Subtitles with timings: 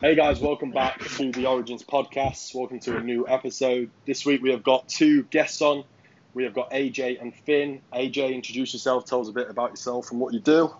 [0.00, 2.54] Hey guys, welcome back to the Origins podcast.
[2.54, 3.90] Welcome to a new episode.
[4.06, 5.84] This week we have got two guests on.
[6.34, 7.82] We have got AJ and Finn.
[7.92, 10.74] AJ, introduce yourself, tell us a bit about yourself and what you do.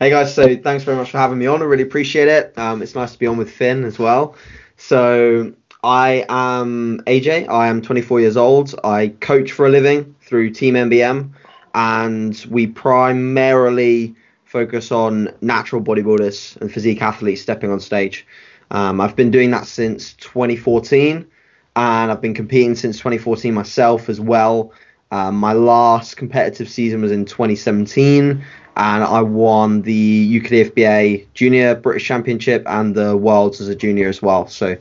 [0.00, 1.62] Hey guys, so thanks very much for having me on.
[1.62, 2.56] I really appreciate it.
[2.58, 4.34] Um, it's nice to be on with Finn as well.
[4.76, 5.52] So
[5.84, 7.48] I am AJ.
[7.48, 8.74] I am 24 years old.
[8.82, 11.30] I coach for a living through Team MBM,
[11.74, 14.16] and we primarily
[14.52, 18.26] focus on natural bodybuilders and physique athletes stepping on stage.
[18.70, 21.26] Um, I've been doing that since 2014,
[21.74, 24.72] and I've been competing since 2014 myself as well.
[25.10, 28.44] Um, my last competitive season was in 2017,
[28.76, 34.20] and I won the UKDFBA Junior British Championship and the Worlds as a junior as
[34.20, 34.48] well.
[34.48, 34.76] So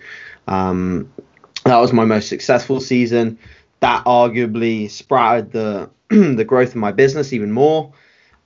[0.49, 1.11] um,
[1.63, 3.39] that was my most successful season.
[3.79, 7.93] That arguably sprouted the the growth of my business even more.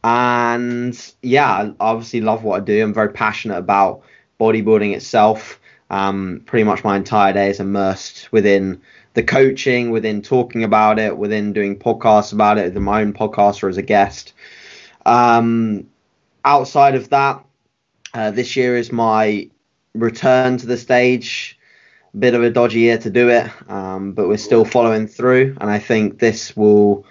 [0.05, 2.83] And yeah, I obviously love what I do.
[2.83, 4.03] I'm very passionate about
[4.39, 5.59] bodybuilding itself.
[5.89, 8.81] Um, pretty much my entire day is immersed within
[9.15, 13.69] the coaching, within talking about it, within doing podcasts about it, my own podcast or
[13.69, 14.33] as a guest.
[15.07, 15.87] Um,
[16.43, 17.43] outside of that,
[18.13, 19.49] uh, this year is my
[19.95, 21.57] return to the stage.
[22.17, 25.69] Bit of a dodgy year to do it, um, but we're still following through, and
[25.69, 27.05] I think this will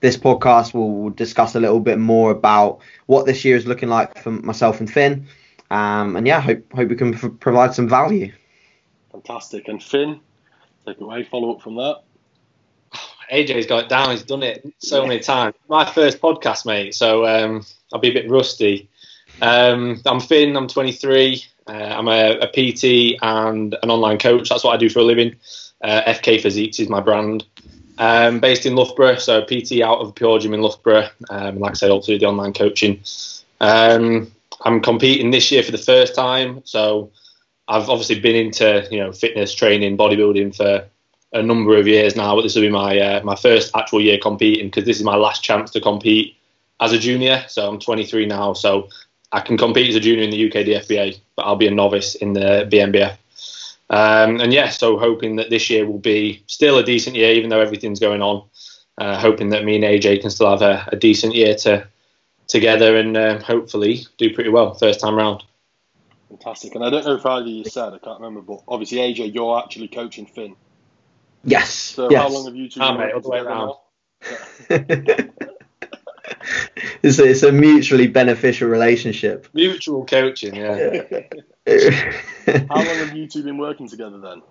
[0.00, 4.22] this podcast will discuss a little bit more about what this year is looking like
[4.22, 5.26] for myself and Finn.
[5.70, 8.32] Um, and yeah, hope hope we can f- provide some value.
[9.12, 9.68] Fantastic.
[9.68, 10.20] And Finn,
[10.86, 11.24] take it away.
[11.24, 12.02] Follow up from that.
[13.32, 14.10] AJ's got it down.
[14.10, 15.08] He's done it so yeah.
[15.08, 15.54] many times.
[15.68, 16.94] My first podcast, mate.
[16.94, 18.88] So um, I'll be a bit rusty.
[19.42, 20.56] Um, I'm Finn.
[20.56, 21.44] I'm 23.
[21.66, 24.48] Uh, I'm a, a, PT and an online coach.
[24.48, 25.36] That's what I do for a living.
[25.82, 27.44] Uh, FK Physiques is my brand.
[27.98, 31.08] Um, based in Loughborough, so PT out of Pure Gym in Loughborough.
[31.30, 33.00] Um, like I said, also the online coaching.
[33.60, 34.30] Um,
[34.64, 37.10] I'm competing this year for the first time, so
[37.66, 40.86] I've obviously been into you know fitness training, bodybuilding for
[41.32, 42.36] a number of years now.
[42.36, 45.16] But this will be my uh, my first actual year competing because this is my
[45.16, 46.36] last chance to compete
[46.80, 47.44] as a junior.
[47.48, 48.88] So I'm 23 now, so
[49.32, 52.14] I can compete as a junior in the UK DFBA, but I'll be a novice
[52.14, 53.16] in the BNBF.
[53.90, 57.50] Um, and yeah, so hoping that this year will be still a decent year, even
[57.50, 58.46] though everything's going on.
[58.98, 61.86] Uh, hoping that me and AJ can still have a, a decent year to
[62.48, 65.44] together and uh, hopefully do pretty well first time round.
[66.28, 66.74] Fantastic.
[66.74, 69.58] And I don't know if either you said, I can't remember, but obviously AJ, you're
[69.58, 70.56] actually coaching Finn.
[71.44, 71.70] Yes.
[71.70, 72.22] So yes.
[72.22, 73.74] how long have you two been ah, mate, all the way around.
[77.02, 79.48] it's, a, it's a mutually beneficial relationship.
[79.52, 81.02] Mutual coaching, yeah.
[82.68, 84.42] How long have you two been working together then?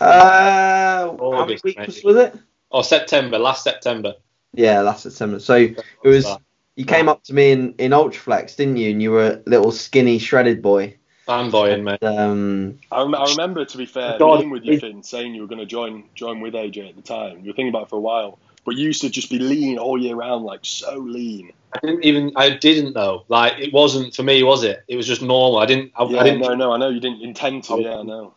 [0.00, 2.34] Uh, August, how many weeks was it?
[2.70, 4.14] Or oh, September, last September.
[4.52, 5.40] Yeah, last September.
[5.40, 6.26] So it was.
[6.74, 8.90] You came up to me in in Ultraflex, didn't you?
[8.90, 10.96] And you were a little skinny, shredded boy.
[11.26, 12.02] Fanboying, mate.
[12.02, 15.48] Um, I, rem- I remember, to be fair, being with you, Finn, saying you were
[15.48, 17.40] going to join join with AJ at the time.
[17.40, 19.78] You were thinking about it for a while, but you used to just be lean
[19.78, 21.52] all year round, like so lean.
[21.72, 22.32] I didn't even.
[22.34, 23.24] I didn't know.
[23.28, 24.84] Like it wasn't for me, was it?
[24.88, 25.60] It was just normal.
[25.60, 25.92] I didn't.
[25.94, 26.40] I, yeah, I didn't.
[26.40, 26.72] No, no.
[26.72, 27.80] I know you didn't intend to.
[27.80, 28.34] Yeah, I know.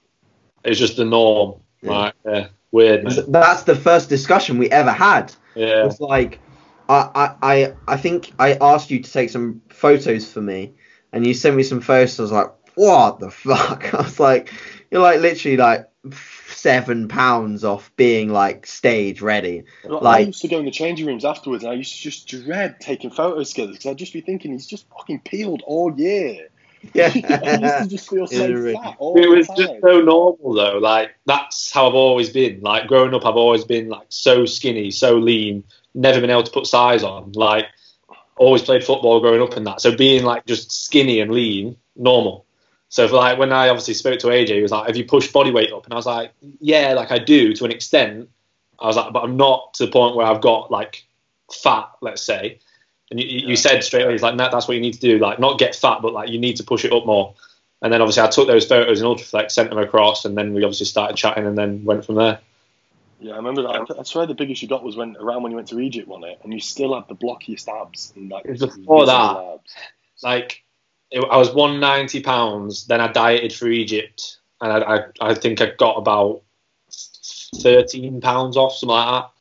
[0.64, 1.60] It was just the norm.
[1.82, 1.90] Yeah.
[1.90, 2.14] Right.
[2.26, 2.48] Yeah.
[2.72, 3.04] Weird.
[3.06, 3.32] Man.
[3.32, 5.34] That's the first discussion we ever had.
[5.56, 5.88] Yeah.
[5.88, 6.40] It's like,
[6.88, 10.74] I, I, I think I asked you to take some photos for me,
[11.12, 12.20] and you sent me some photos.
[12.20, 13.94] I was like, what the fuck?
[13.96, 14.54] I was like,
[14.92, 15.90] you're like literally like
[16.62, 19.64] seven pounds off being like stage ready.
[19.84, 22.02] Well, like, I used to go in the changing rooms afterwards, and I used to
[22.02, 25.94] just dread taking photos together because I'd just be thinking he's just fucking peeled all
[25.98, 26.50] year.
[26.94, 30.78] Yeah, I used to just feel so fat It was the just so normal though.
[30.78, 32.62] Like that's how I've always been.
[32.62, 36.52] Like growing up, I've always been like so skinny, so lean, never been able to
[36.52, 37.34] put size on.
[37.34, 37.66] Like
[38.38, 39.82] always played football growing up and that.
[39.82, 42.46] So being like just skinny and lean, normal.
[42.90, 45.32] So for like when I obviously spoke to AJ, he was like, "Have you pushed
[45.32, 48.30] body weight up?" And I was like, "Yeah, like I do to an extent."
[48.80, 51.06] I was like, "But I'm not to the point where I've got like
[51.54, 52.60] fat, let's say."
[53.12, 55.20] And you, you said straight away, "He's like, no, that's what you need to do.
[55.20, 57.36] Like, not get fat, but like you need to push it up more."
[57.82, 60.64] And then obviously I took those photos in Ultraflex, sent them across, and then we
[60.64, 62.40] obviously started chatting, and then went from there.
[63.20, 63.96] Yeah, I remember that.
[64.00, 66.24] I swear the biggest you got was when around when you went to Egypt one
[66.24, 68.14] it, and you still had the blockiest abs.
[68.16, 69.38] And like before that.
[69.38, 69.76] abs.
[70.24, 70.64] Like
[71.12, 75.62] it, I was 190 pounds, then I dieted for Egypt, and I, I, I think
[75.62, 76.42] I got about
[77.58, 79.32] 13 pounds off, something like that.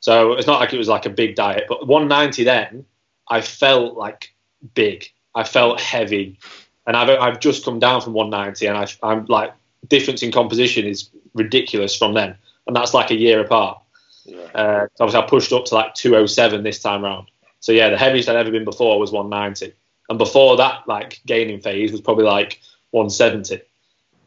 [0.00, 2.84] So it's not like it was like a big diet, but 190 then,
[3.28, 4.34] I felt like
[4.74, 5.10] big.
[5.34, 6.38] I felt heavy,
[6.86, 9.52] and I've I've just come down from 190, and I, I'm like
[9.88, 12.36] difference in composition is ridiculous from then,
[12.66, 13.80] and that's like a year apart.
[14.24, 14.38] Yeah.
[14.54, 17.30] Uh, obviously, I pushed up to like 207 this time round.
[17.60, 19.74] So yeah, the heaviest I'd ever been before was 190,
[20.08, 22.60] and before that, like gaining phase was probably like
[22.90, 23.60] 170,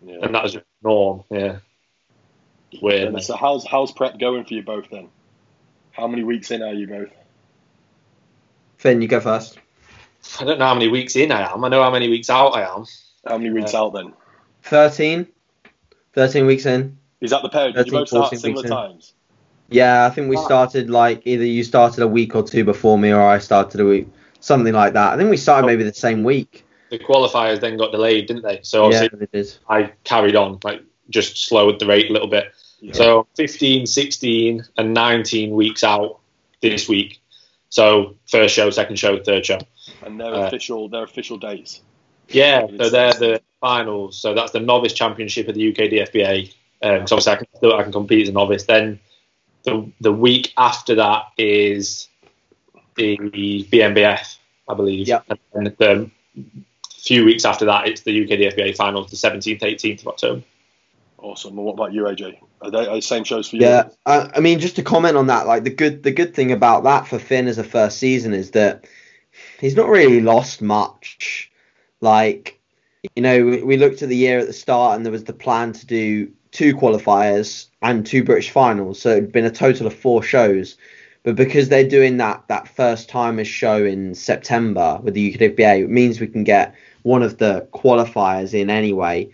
[0.05, 0.17] Yeah.
[0.21, 1.23] and that was just norm.
[1.29, 1.57] Yeah,
[2.81, 3.09] weird.
[3.13, 5.09] And so how's how's prep going for you both then?
[5.91, 7.09] How many weeks in are you both?
[8.77, 9.59] Finn, you go first.
[10.39, 11.63] I don't know how many weeks in I am.
[11.63, 12.85] I know how many weeks out I am.
[13.27, 14.13] How many weeks Uh, out then?
[14.63, 15.27] 13.
[16.13, 16.97] 13 weeks in.
[17.21, 17.71] Is that the pair?
[17.71, 18.75] Did you both start 14 similar weeks in.
[18.75, 19.13] times?
[19.69, 20.43] Yeah, I think we Ah.
[20.45, 23.85] started like either you started a week or two before me, or I started a
[23.85, 24.07] week,
[24.41, 25.13] something like that.
[25.13, 26.65] I think we started maybe the same week.
[26.89, 28.59] The qualifiers then got delayed, didn't they?
[28.63, 29.59] So Yeah, obviously it is.
[29.69, 32.51] I carried on, like just slowed the rate a little bit.
[32.81, 32.93] Yeah.
[32.93, 36.19] So 15, 16, and 19 weeks out
[36.61, 37.21] this week.
[37.69, 39.59] So first show, second show, third show.
[40.03, 41.81] and their uh, official their official dates.
[42.27, 44.17] Yeah, so they're the finals.
[44.17, 46.53] So that's the novice championship of the UK DFBA.
[46.83, 48.63] Um, so obviously I can, still- I can compete as a novice.
[48.63, 48.99] Then
[49.63, 52.07] the the week after that is
[52.95, 53.17] the
[53.71, 55.07] BNBF, I believe.
[55.07, 55.25] Yep.
[55.29, 56.11] And then the
[56.89, 60.43] few weeks after that, it's the UK DFBA finals, the 17th, 18th of October.
[61.17, 61.57] Awesome.
[61.57, 62.39] And what about you, AJ?
[62.61, 63.63] Are they are the same shows for you?
[63.63, 66.51] Yeah, I, I mean, just to comment on that, like the good the good thing
[66.51, 68.85] about that for Finn as a first season is that
[69.59, 71.51] he's not really lost much.
[72.01, 72.59] Like,
[73.15, 75.33] you know, we, we looked at the year at the start, and there was the
[75.33, 79.93] plan to do two qualifiers and two British finals, so it'd been a total of
[79.93, 80.77] four shows.
[81.23, 85.89] But because they're doing that that first timers show in September with the UKWBA, it
[85.89, 86.73] means we can get
[87.03, 89.29] one of the qualifiers in anyway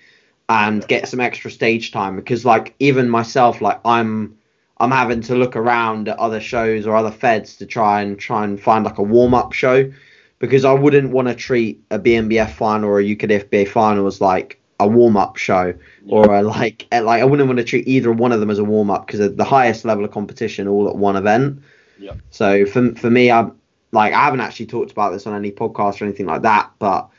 [0.50, 4.38] and get some extra stage time because like even myself like I'm
[4.80, 8.44] I'm having to look around at other shows or other feds to try and try
[8.44, 9.92] and find like a warm up show
[10.39, 14.62] because I wouldn't want to treat a BNBF final or a UKDFBA final as like
[14.80, 15.74] a warm up show
[16.07, 18.63] or a, like like I wouldn't want to treat either one of them as a
[18.63, 21.62] warm up because the highest level of competition all at one event.
[21.99, 22.13] Yeah.
[22.29, 23.57] So for for me, I'm
[23.91, 27.09] like I haven't actually talked about this on any podcast or anything like that, but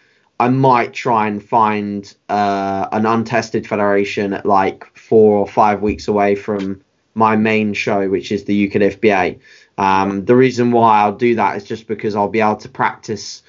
[0.40, 6.06] I might try and find uh, an untested federation at like four or five weeks
[6.06, 6.82] away from
[7.14, 9.40] my main show, which is the UKDFBA.
[9.78, 13.42] Um, the reason why I'll do that is just because I'll be able to practice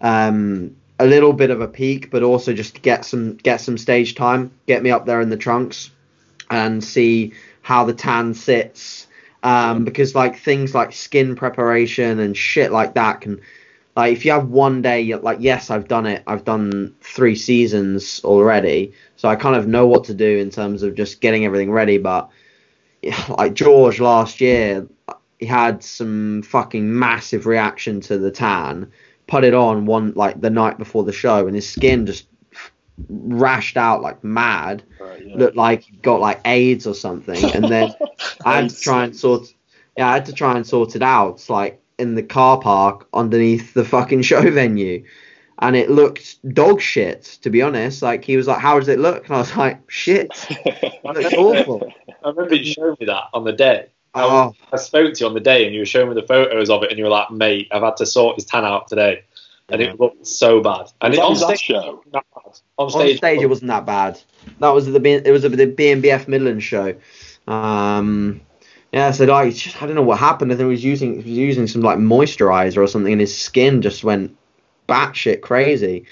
[0.00, 4.14] um, a little bit of a peak, but also just get some get some stage
[4.14, 5.90] time, get me up there in the trunks,
[6.50, 7.32] and see
[7.62, 9.08] how the tan sits.
[9.46, 13.40] Um, because like things like skin preparation and shit like that can
[13.94, 16.24] like if you have one day like yes i've done it.
[16.26, 18.92] I've done three seasons already.
[19.14, 21.96] So i kind of know what to do in terms of just getting everything ready
[21.96, 22.28] but
[23.38, 24.88] like george last year
[25.38, 28.90] he had some fucking massive reaction to the tan
[29.28, 32.26] put it on one like the night before the show and his skin just
[33.10, 35.36] rashed out like mad Right, yeah.
[35.36, 37.94] looked like he got like aids or something and then
[38.44, 39.52] I had to try and sort.
[39.96, 43.72] Yeah, I had to try and sort it out, like in the car park underneath
[43.74, 45.04] the fucking show venue,
[45.58, 47.38] and it looked dog shit.
[47.42, 49.90] To be honest, like he was like, "How does it look?" And I was like,
[49.90, 51.90] "Shit, it looks awful."
[52.22, 53.86] I remember you showed me that on the day.
[54.14, 56.70] Oh, I spoke to you on the day and you were showing me the photos
[56.70, 59.24] of it and you were like, mate, I've had to sort his tan out today.
[59.68, 59.88] And Yeah.
[59.88, 60.92] it looked so bad.
[61.00, 62.02] And it, on was that stage, show?
[62.12, 62.52] not bad.
[62.78, 64.20] On on stage, stage it wasn't that bad.
[64.60, 66.94] That was the it was at the BNBF Midland show.
[67.48, 68.40] Um,
[68.92, 70.52] yeah, so like just, I don't know what happened.
[70.52, 73.36] I think he was using he was using some like moisturizer or something, and his
[73.36, 74.36] skin just went
[74.88, 76.06] batshit crazy.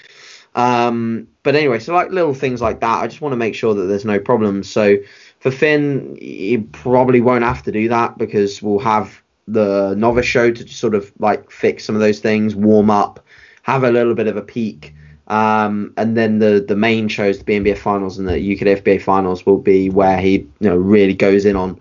[0.55, 3.73] Um, but anyway, so like little things like that, I just want to make sure
[3.73, 4.69] that there's no problems.
[4.69, 4.97] So
[5.39, 10.51] for Finn, he probably won't have to do that because we'll have the novice show
[10.51, 13.23] to sort of like fix some of those things, warm up,
[13.65, 14.93] have a little bit of a peak.
[15.27, 19.43] Um, and then the the main shows, the BNBF finals and the UK FBA finals,
[19.43, 21.79] will be where he you know really goes in on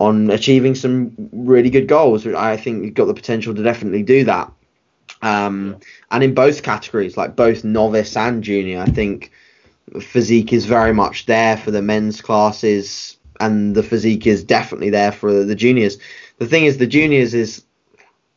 [0.00, 2.26] on achieving some really good goals.
[2.26, 4.50] I think he's got the potential to definitely do that.
[5.22, 5.78] Um,
[6.10, 9.30] and in both categories, like both novice and junior, I think
[10.00, 15.12] physique is very much there for the men's classes, and the physique is definitely there
[15.12, 15.98] for the juniors.
[16.38, 17.62] The thing is, the juniors is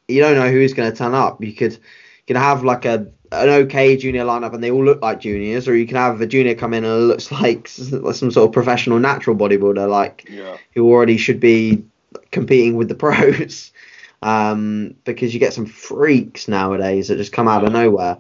[0.08, 1.44] you don't know who's going to turn up.
[1.44, 1.80] You could
[2.28, 5.76] can have like a an okay junior lineup and they all look like juniors, or
[5.76, 9.36] you can have a junior come in and looks like some sort of professional natural
[9.36, 10.58] bodybuilder, like Yeah.
[10.74, 11.84] who already should be
[12.32, 13.72] competing with the pros.
[14.22, 18.18] Um, because you get some freaks nowadays that just come out of nowhere.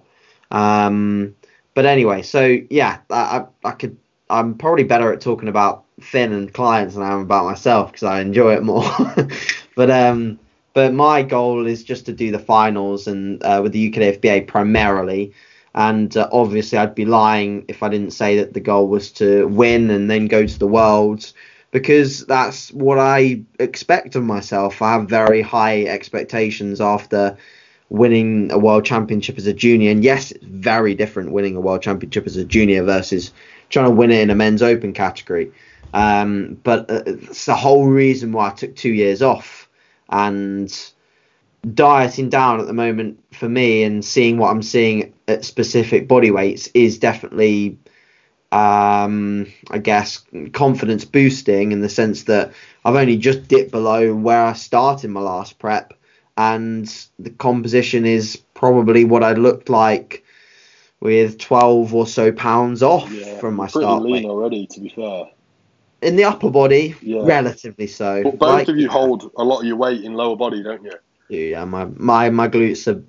[0.51, 1.35] Um,
[1.74, 3.97] but anyway, so yeah, I, I, I could.
[4.29, 8.03] I'm probably better at talking about Finn and clients than I am about myself because
[8.03, 8.83] I enjoy it more.
[9.75, 10.38] but um,
[10.75, 14.46] but my goal is just to do the finals and uh, with the UK FBA
[14.46, 15.34] primarily.
[15.74, 19.48] And uh, obviously, I'd be lying if I didn't say that the goal was to
[19.48, 21.34] win and then go to the Worlds
[21.72, 24.82] because that's what I expect of myself.
[24.82, 27.38] I have very high expectations after
[27.89, 29.91] winning a world championship as a junior.
[29.91, 33.32] And yes, it's very different winning a world championship as a junior versus
[33.70, 35.53] trying to win it in a men's open category.
[35.94, 39.64] Um, but uh, it's the whole reason why I took two years off
[40.09, 40.91] and
[41.74, 46.29] dieting down at the moment for me and seeing what I'm seeing at specific body
[46.29, 47.79] weights is definitely,
[48.51, 54.43] um, I guess, confidence boosting in the sense that I've only just dipped below where
[54.43, 55.93] I started my last prep,
[56.38, 56.85] and
[57.17, 60.24] the composition is probably what I looked like
[61.00, 64.25] with 12 or so pounds off Yeah, from my start lean weight.
[64.25, 65.25] already, to be fair.
[66.05, 67.21] In the upper body, Yeah.
[67.24, 68.21] relatively so.
[68.24, 70.83] But both Like- of you hold a lot of your weight in lower body, don't
[70.83, 70.91] you?
[71.29, 73.01] Yeah, my my my glutes are.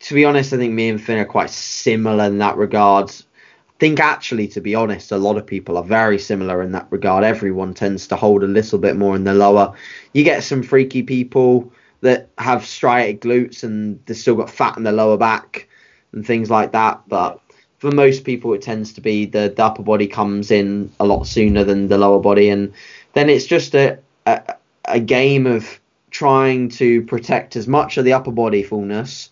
[0.00, 3.10] To be honest, I think me and Finn are quite similar in that regard.
[3.10, 6.86] I think actually, to be honest, a lot of people are very similar in that
[6.90, 7.24] regard.
[7.24, 9.72] Everyone tends to hold a little bit more in the lower.
[10.12, 11.72] You get some freaky people
[12.02, 15.68] that have striated glutes and they've still got fat in the lower back
[16.12, 17.00] and things like that.
[17.08, 17.40] But
[17.84, 21.26] for most people, it tends to be the, the upper body comes in a lot
[21.26, 22.72] sooner than the lower body, and
[23.12, 25.78] then it's just a a, a game of
[26.10, 29.28] trying to protect as much of the upper body fullness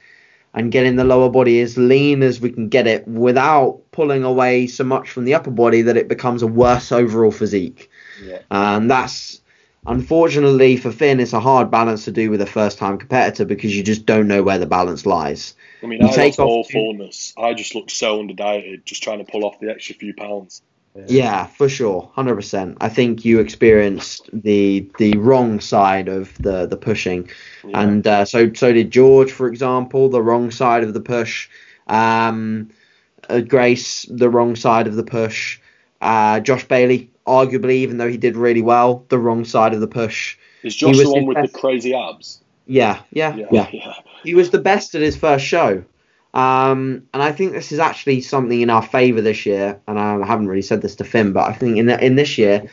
[0.53, 4.67] and getting the lower body as lean as we can get it without pulling away
[4.67, 7.89] so much from the upper body that it becomes a worse overall physique.
[8.23, 8.41] Yeah.
[8.51, 9.41] And that's
[9.87, 13.77] unfortunately for Finn, it's a hard balance to do with a first time competitor because
[13.77, 15.55] you just don't know where the balance lies.
[15.83, 17.33] I mean, You I take all fullness.
[17.37, 20.63] I just looked so under dieted, just trying to pull off the extra few pounds.
[21.07, 22.77] Yeah, for sure, hundred percent.
[22.81, 27.31] I think you experienced the the wrong side of the the pushing,
[27.65, 27.81] Yeah.
[27.81, 31.49] and uh, so so did George, for example, the wrong side of the push.
[31.87, 32.71] Um,
[33.31, 35.59] uh, Grace, the wrong side of the push.
[36.03, 39.87] Uh, Josh Bailey, arguably, even though he did really well, the wrong side of the
[39.87, 40.37] push.
[40.63, 42.41] Is Josh was the one with best- the crazy abs?
[42.67, 43.69] Yeah, yeah, Yeah, yeah.
[43.73, 43.95] yeah.
[44.23, 45.85] He was the best at his first show.
[46.33, 49.81] Um, and I think this is actually something in our favour this year.
[49.87, 52.71] And I haven't really said this to Finn, but I think in in this year,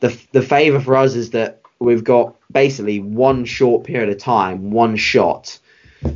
[0.00, 4.70] the the favour for us is that we've got basically one short period of time,
[4.70, 5.58] one shot.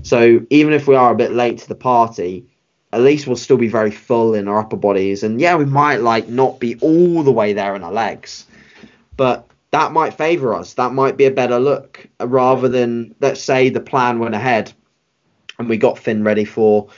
[0.03, 2.47] So even if we are a bit late to the party,
[2.92, 5.23] at least we'll still be very full in our upper bodies.
[5.23, 8.47] And yeah, we might like not be all the way there in our legs,
[9.16, 10.75] but that might favour us.
[10.75, 14.73] That might be a better look uh, rather than let's say the plan went ahead
[15.59, 16.88] and we got Finn ready for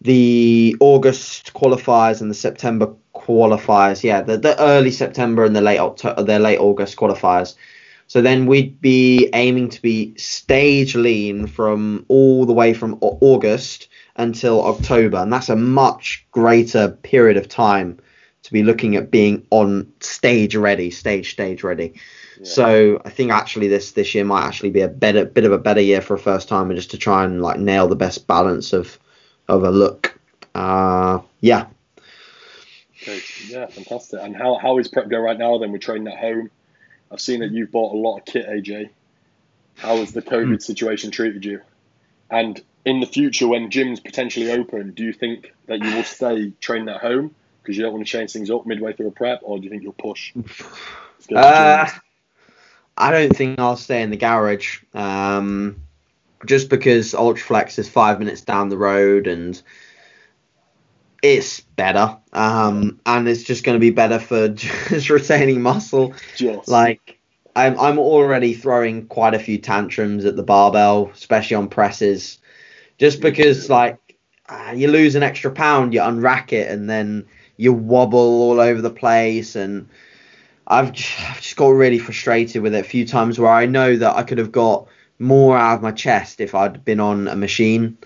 [0.00, 4.02] the August qualifiers and the September qualifiers.
[4.02, 7.54] Yeah, the, the early September and the late October, the late August qualifiers.
[8.08, 13.88] So then we'd be aiming to be stage lean from all the way from August
[14.16, 17.98] until October, and that's a much greater period of time
[18.42, 21.94] to be looking at being on stage ready, stage stage ready.
[22.44, 25.58] So I think actually this this year might actually be a better bit of a
[25.58, 28.72] better year for a first timer just to try and like nail the best balance
[28.72, 28.98] of
[29.48, 30.18] of a look.
[30.54, 31.66] Uh, yeah.
[33.02, 34.20] Okay, yeah, fantastic.
[34.22, 35.58] And how, how is prep go right now?
[35.58, 36.50] Then we're training at home.
[37.10, 38.90] I've seen that you've bought a lot of kit, AJ.
[39.76, 40.56] How has the COVID Hmm.
[40.56, 41.60] situation treated you?
[42.30, 46.50] And in the future, when gyms potentially open, do you think that you will stay
[46.60, 49.40] training at home because you don't want to change things up midway through a prep,
[49.42, 50.32] or do you think you'll push?
[50.34, 51.90] Let's go to Uh.
[53.00, 54.80] I don't think I'll stay in the garage.
[54.92, 55.82] Um,
[56.44, 59.60] just because Ultraflex is five minutes down the road and
[61.22, 62.16] it's better.
[62.32, 66.14] Um, and it's just going to be better for just retaining muscle.
[66.36, 67.18] Just Like
[67.56, 72.38] I'm I'm already throwing quite a few tantrums at the barbell, especially on presses,
[72.98, 73.98] just because like
[74.48, 78.80] uh, you lose an extra pound, you unrack it, and then you wobble all over
[78.80, 79.88] the place, and
[80.66, 83.96] I've just, I've just got really frustrated with it a few times where I know
[83.96, 84.86] that I could have got
[85.18, 87.98] more out of my chest if I'd been on a machine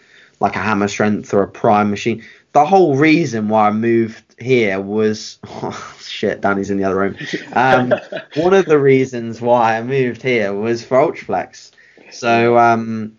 [0.42, 2.24] like a hammer strength or a prime machine.
[2.52, 6.40] The whole reason why I moved here was oh, shit.
[6.40, 7.16] Danny's in the other room.
[7.54, 7.94] Um,
[8.36, 11.70] one of the reasons why I moved here was for Ultraflex.
[12.10, 13.16] So um,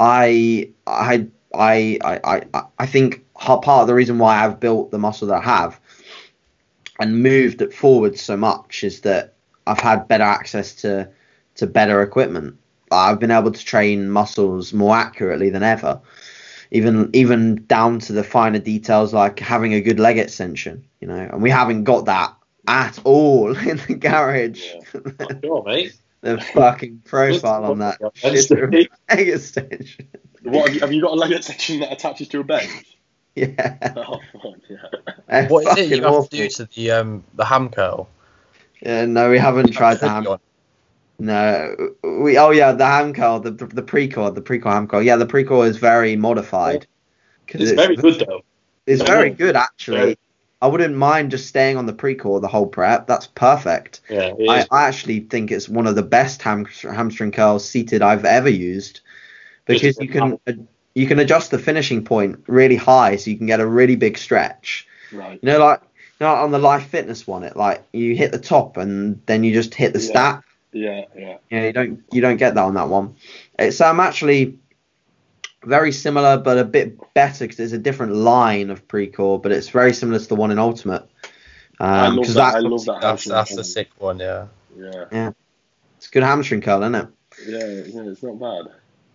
[0.00, 5.28] I I I I I think part of the reason why I've built the muscle
[5.28, 5.80] that I have
[7.00, 9.34] and moved it forward so much is that
[9.66, 11.08] I've had better access to
[11.56, 12.56] to better equipment.
[12.90, 16.00] I've been able to train muscles more accurately than ever.
[16.74, 21.28] Even even down to the finer details like having a good leg extension, you know,
[21.32, 22.34] and we haven't got that
[22.66, 24.72] at all in the garage.
[25.42, 25.94] Sure, mate.
[26.20, 30.08] the fucking profile on that leg extension.
[30.42, 32.98] what have you, have you got a leg extension that attaches to a bench?
[33.36, 33.92] Yeah.
[33.96, 35.48] Oh, fuck, yeah.
[35.48, 36.28] What is it you fucking have awful.
[36.28, 38.08] to do to the um the ham curl?
[38.80, 40.26] Yeah, no, we haven't tried to ham.
[41.18, 42.36] No, we.
[42.38, 45.02] Oh yeah, the ham curl, the the, the Precor, the Precor ham curl.
[45.02, 46.86] Yeah, the Precor is very modified.
[47.48, 48.42] It's very good though.
[48.86, 49.98] It's very good actually.
[49.98, 50.18] Very-
[50.62, 53.06] I wouldn't mind just staying on the Precor the whole prep.
[53.06, 54.00] That's perfect.
[54.08, 54.66] Yeah, I.
[54.70, 59.00] I actually think it's one of the best ham, hamstring curls seated I've ever used
[59.66, 60.38] because you can
[60.94, 64.16] you can adjust the finishing point really high so you can get a really big
[64.16, 64.86] stretch.
[65.12, 65.38] Right.
[65.42, 65.82] You know, like
[66.18, 69.44] you know, on the Life Fitness one, it like you hit the top and then
[69.44, 70.08] you just hit the Yeah.
[70.08, 70.44] stat.
[70.74, 71.36] Yeah, yeah.
[71.50, 73.14] You you don't you don't get that on that one.
[73.58, 74.58] It's um actually
[75.64, 79.68] very similar but a bit better because it's a different line of Precor, but it's
[79.70, 81.08] very similar to the one in Ultimate.
[81.80, 82.40] I Um, love 'cause that.
[82.56, 83.00] I that's love that.
[83.00, 83.64] That's hamstring that's the curl.
[83.64, 84.46] sick one, yeah.
[84.76, 85.30] Yeah,
[85.96, 87.08] it's a good hamstring curl, isn't it?
[87.48, 87.58] yeah,
[88.02, 88.10] yeah.
[88.10, 88.66] It's not bad.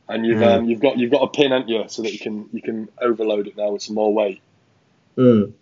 [0.07, 0.53] And you've Yeah.
[0.55, 2.87] um, you've got you've got a pin, haven't you, so that you can you can
[3.01, 4.41] overload it now with some more weight.
[5.17, 5.53] And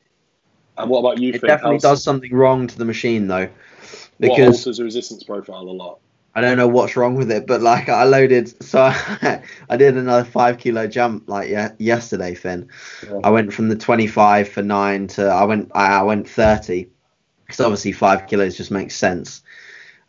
[0.92, 1.48] what about you, It Finn?
[1.48, 3.50] definitely How's- does something wrong to the machine though,
[4.20, 6.00] What because alters the resistance profile a lot?
[6.36, 8.82] I don't know what's wrong with it, but like I loaded, so
[9.70, 12.70] I did another five kilo jump like yeah, yesterday, Finn.
[13.04, 13.22] Yeah.
[13.24, 16.88] I went from the 25 for nine to I went I, I went 30,
[17.46, 19.42] because obviously five kilos just makes sense.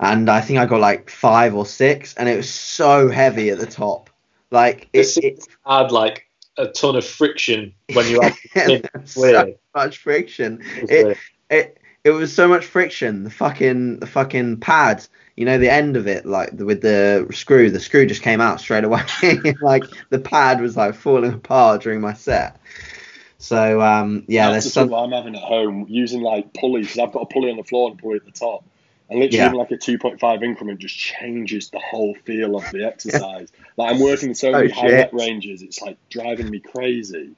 [0.00, 3.58] And I think I got like five or six, and it was so heavy at
[3.58, 4.10] the top,
[4.50, 8.82] like it, it Add like a ton of friction when you add the pin.
[8.92, 10.60] there's so much friction.
[10.76, 11.16] It-
[11.50, 13.24] it it was so much friction.
[13.24, 17.28] The fucking the fucking pad, you know, the end of it, like the, with the
[17.32, 19.02] screw, the screw just came out straight away.
[19.60, 22.60] like the pad was like falling apart during my set.
[23.38, 24.94] So um, yeah, That's there's the some.
[24.94, 27.90] I'm having at home using like pulleys because I've got a pulley on the floor
[27.90, 28.64] and a pulley at the top,
[29.10, 29.54] and literally Yeah.
[29.56, 33.50] like a 2.5 increment just changes the whole feel of the exercise.
[33.76, 37.34] Like I'm working so Oh, many high rep ranges, it's like driving me crazy.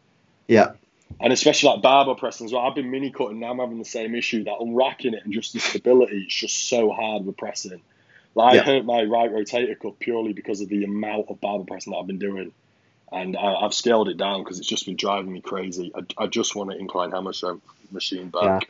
[0.48, 0.74] Yeah,
[1.18, 2.62] And especially like barbell pressing as well.
[2.62, 3.50] I've been mini cutting now.
[3.50, 6.22] I'm having the same issue that unracking it and just the stability.
[6.24, 7.80] It's just so hard with pressing.
[8.34, 8.60] Like Yeah.
[8.60, 11.98] I hurt my right rotator cuff purely because of the amount of barbell pressing that
[11.98, 12.52] I've been doing,
[13.10, 15.92] and I, I've scaled it down because it's just been driving me crazy.
[15.94, 18.68] I, I just want to incline hammer strength machine back.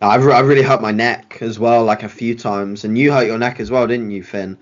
[0.00, 2.84] I've re- I really hurt my neck as well, like a few times.
[2.84, 4.58] And you hurt your neck as well, didn't you, Finn?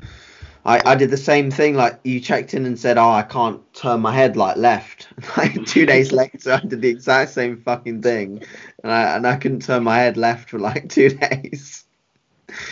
[0.67, 1.75] I, I did the same thing.
[1.77, 5.65] Like you checked in and said, "Oh, I can't turn my head like left." Like
[5.65, 8.43] two days later, I did the exact same fucking thing,
[8.83, 11.85] and I and I couldn't turn my head left for like two days.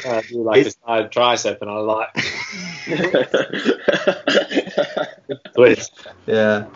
[0.06, 2.08] I do like It's- a side tricep, and I like.
[6.26, 6.66] Yeah.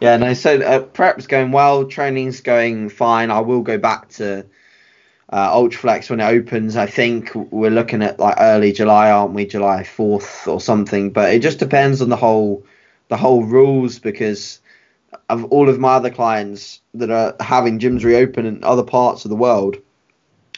[0.00, 3.30] Yeah, no, so uh, prep's going well, training's going fine.
[3.30, 4.44] I will go back to
[5.32, 6.76] uh, Ultraflex when it opens.
[6.76, 9.46] I think we're looking at like early July, aren't we?
[9.46, 11.10] July 4th or something.
[11.10, 12.64] But it just depends on the whole
[13.08, 14.60] the whole rules because
[15.28, 19.30] of all of my other clients that are having gyms reopen in other parts of
[19.30, 19.76] the world,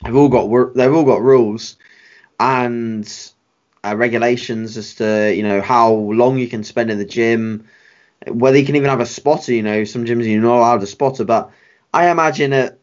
[0.04, 1.76] they've all got they've all got rules
[2.40, 3.32] and
[3.84, 7.64] uh, regulations as to you know how long you can spend in the gym
[8.26, 9.52] whether you can even have a spotter.
[9.52, 11.52] You know, some gyms you're not allowed a spotter, but
[11.92, 12.78] I imagine at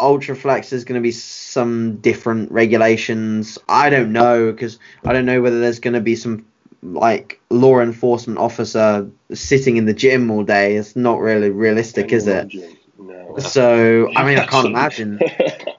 [0.00, 3.58] Ultraflex is going to be some different regulations.
[3.68, 6.46] I don't know because I don't know whether there's going to be some
[6.82, 10.76] like law enforcement officer sitting in the gym all day.
[10.76, 12.52] It's not really realistic, is it?
[12.98, 13.36] No.
[13.38, 15.20] So I mean, I can't imagine.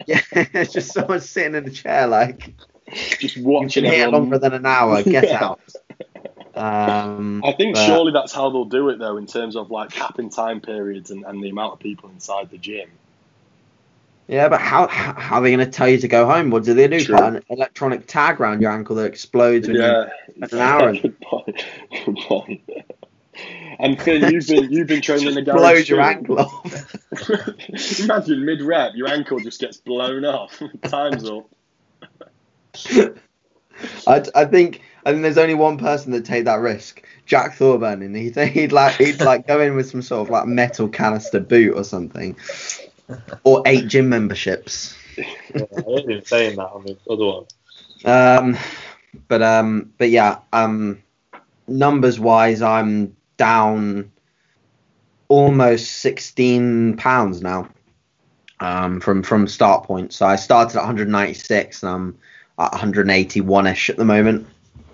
[0.08, 2.56] Yeah, it's just someone sitting in a chair like
[3.20, 5.04] Just watching here longer than an hour.
[5.04, 5.44] Get Yeah.
[5.44, 5.60] out.
[6.56, 9.92] Um, I think but- surely that's how they'll do it though, in terms of like
[9.92, 12.90] capping time periods and, and the amount of people inside the gym.
[14.30, 16.52] Yeah, but how how are they going to tell you to go home?
[16.52, 17.04] What do they do?
[17.04, 17.16] True.
[17.16, 20.10] Put an electronic tag around your ankle that explodes when you Yeah,
[20.52, 20.94] an hour.
[20.94, 21.66] Good point.
[22.06, 22.62] Good point.
[23.80, 25.60] And Finn, you've been you've been training in the garage.
[25.60, 27.00] blows your ankle off.
[28.00, 30.62] Imagine mid rep, your ankle just gets blown off.
[30.84, 31.50] Time's up.
[34.06, 37.04] I, I think I think there's only one person that take that risk.
[37.26, 40.46] Jack Thorburn, and he'd he'd like he'd like go in with some sort of like
[40.46, 42.36] metal canister boot or something,
[43.44, 44.96] or eight gym memberships.
[45.18, 45.26] Yeah,
[45.78, 47.46] I heard him saying that on the other one.
[48.06, 48.58] Um,
[49.28, 51.02] but um, but yeah, um,
[51.68, 54.12] numbers wise, I'm down
[55.28, 57.70] almost 16 pounds now.
[58.62, 60.12] Um, from from start point.
[60.12, 62.20] So I started at 196 and I'm
[62.60, 64.48] at 181ish at the moment.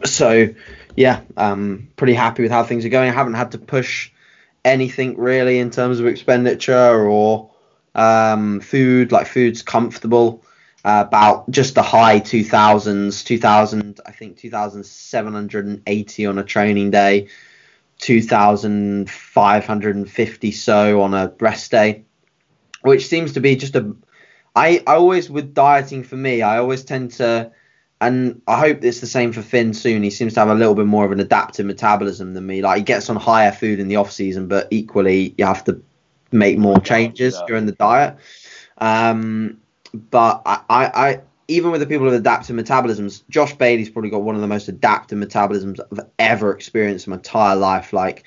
[0.04, 0.50] So
[0.96, 3.10] yeah, um, pretty happy with how things are going.
[3.10, 4.12] I haven't had to push
[4.64, 7.50] anything really in terms of expenditure or
[7.96, 9.12] um, food.
[9.12, 10.44] Like food's comfortable.
[10.84, 17.28] Uh, about just the high 2000s, 2000, I think 2,780 on a training day,
[18.02, 22.06] 2,550 so on a rest day,
[22.84, 23.96] which seems to be just a.
[24.56, 27.52] I, I always, with dieting for me, I always tend to
[28.02, 30.04] and I hope it's the same for Finn soon.
[30.04, 32.62] He seems to have a little bit more of an adaptive metabolism than me.
[32.62, 35.82] Like he gets on higher food in the off season, but equally you have to
[36.36, 38.18] make more changes during the diet.
[38.78, 39.62] Um,
[39.94, 44.24] but I, I, I, even with the people with adaptive metabolisms, Josh Bailey's probably got
[44.24, 47.94] one of the most adaptive metabolisms I've ever experienced in my entire life.
[47.94, 48.26] Like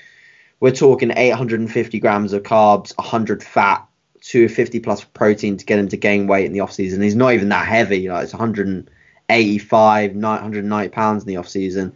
[0.61, 3.87] we're talking 850 grams of carbs, 100 fat,
[4.21, 7.03] 250 plus protein to get him to gain weight in the off season.
[7.03, 8.09] He's not even that heavy.
[8.09, 11.93] Like it's 185, 190 pounds in the off season.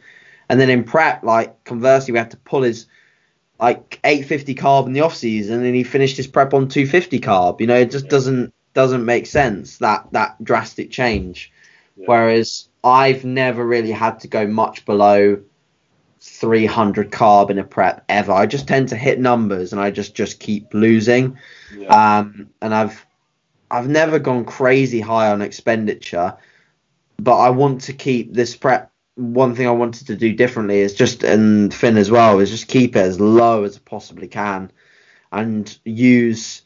[0.48, 2.86] And then in prep, like conversely, we had to pull his
[3.62, 7.60] like 850 carb in the off season, and he finished his prep on 250 carb.
[7.60, 11.52] You know, it just doesn't doesn't make sense that that drastic change.
[11.96, 12.06] Yeah.
[12.06, 15.40] Whereas I've never really had to go much below
[16.20, 18.32] 300 carb in a prep ever.
[18.32, 21.38] I just tend to hit numbers, and I just just keep losing.
[21.76, 22.18] Yeah.
[22.18, 23.06] Um, and I've
[23.70, 26.36] I've never gone crazy high on expenditure,
[27.16, 28.91] but I want to keep this prep.
[29.14, 32.68] One thing I wanted to do differently is just and Finn as well is just
[32.68, 34.70] keep it as low as I possibly can,
[35.30, 36.62] and use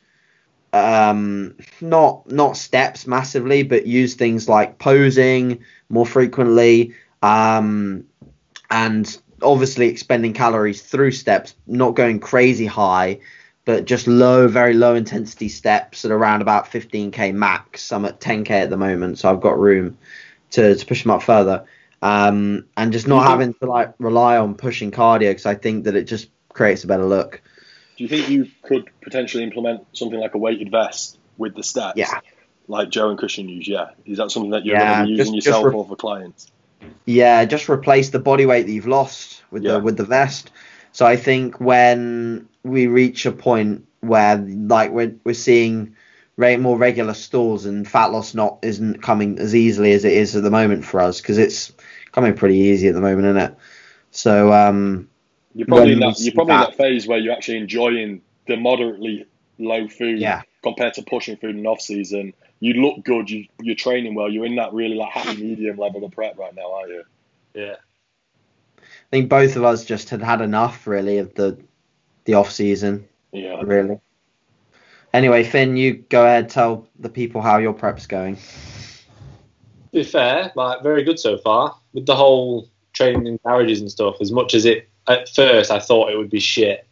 [0.73, 8.05] um not not steps massively, but use things like posing more frequently, um,
[8.71, 13.19] and obviously expending calories through steps, not going crazy high
[13.67, 17.93] but just low, very low intensity steps at around about 15k max.
[17.93, 19.99] I'm at 10k at the moment, so I've got room
[20.53, 21.65] to, to push them up further.
[22.03, 23.29] Um, and just not Mhm.
[23.29, 26.87] having to like rely on pushing cardio because I think that it just creates a
[26.87, 27.41] better look.
[27.97, 31.97] Do you think you could potentially implement something like a weighted vest with the steps?
[31.97, 32.21] Yeah.
[32.69, 33.91] Like Joe and Cushion use, yeah.
[34.05, 35.85] Is that something that you're Yeah, going to be using just- just yourself re- or
[35.87, 36.51] for clients?
[37.07, 39.73] Yeah, just replace the body weight that you've lost with Yeah.
[39.75, 40.51] the with the vest.
[40.93, 45.95] So I think when we reach a point where like we're we're seeing
[46.37, 50.37] re- more regular stalls and fat loss not isn't coming as easily as it is
[50.37, 51.73] at the moment for us because it's
[52.17, 53.57] coming pretty easy at the moment, isn't it?
[54.11, 55.09] So um,
[55.55, 58.57] You're probably, in that, you're probably in that- that phase where you're actually enjoying the
[58.57, 59.27] moderately
[59.59, 60.41] low food Yeah.
[60.63, 62.33] compared to pushing food in off season.
[62.61, 66.03] You look good, you, you're training well, you're in that really like happy medium level
[66.05, 67.03] of prep right now, aren't you?
[67.55, 67.75] Yeah.
[68.79, 71.59] I think both of us just had had enough really of the
[72.25, 73.61] the off season Yeah.
[73.63, 74.01] really.
[75.13, 78.39] Anyway, Finn, you go ahead tell the people how your prep's going.
[79.97, 83.91] To be fair, like very good so far with the whole training in garages and
[83.91, 84.17] stuff.
[84.21, 86.87] As much as it at first I thought it would be shit.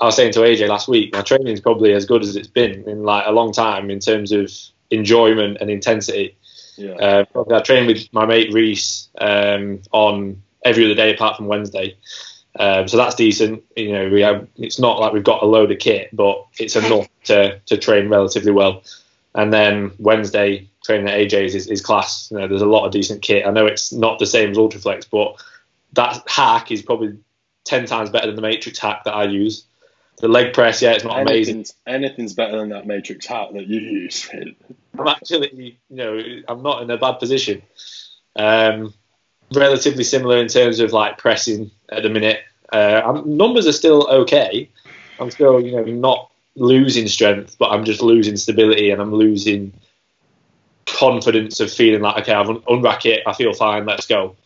[0.00, 2.48] I was saying to AJ last week, my training is probably as good as it's
[2.48, 4.50] been in like a long time in terms of
[4.90, 6.36] enjoyment and intensity.
[6.74, 6.94] Yeah.
[6.94, 11.46] Uh, probably I train with my mate Reese um, on every other day apart from
[11.46, 11.96] Wednesday.
[12.58, 13.62] Um, so that's decent.
[13.76, 16.74] You know, we have, it's not like we've got a load of kit, but it's
[16.74, 18.82] enough to, to train relatively well.
[19.34, 22.30] And then Wednesday training at AJ's is, is class.
[22.30, 23.46] You know, there's a lot of decent kit.
[23.46, 25.42] I know it's not the same as Ultraflex, but
[25.94, 27.18] that hack is probably
[27.64, 29.64] ten times better than the Matrix hack that I use.
[30.18, 31.56] The leg press, yeah, it's not amazing.
[31.56, 34.30] anything's, anything's better than that Matrix hack that you use.
[34.98, 37.62] I'm actually, you know, I'm not in a bad position.
[38.36, 38.94] Um,
[39.52, 42.40] relatively similar in terms of like pressing at the minute.
[42.72, 44.70] Uh, I'm, numbers are still okay.
[45.18, 49.72] I'm still, you know, not losing strength, but I'm just losing stability and I'm losing
[50.86, 54.36] confidence of feeling like, okay, I've un- unrack it, I feel fine, let's go,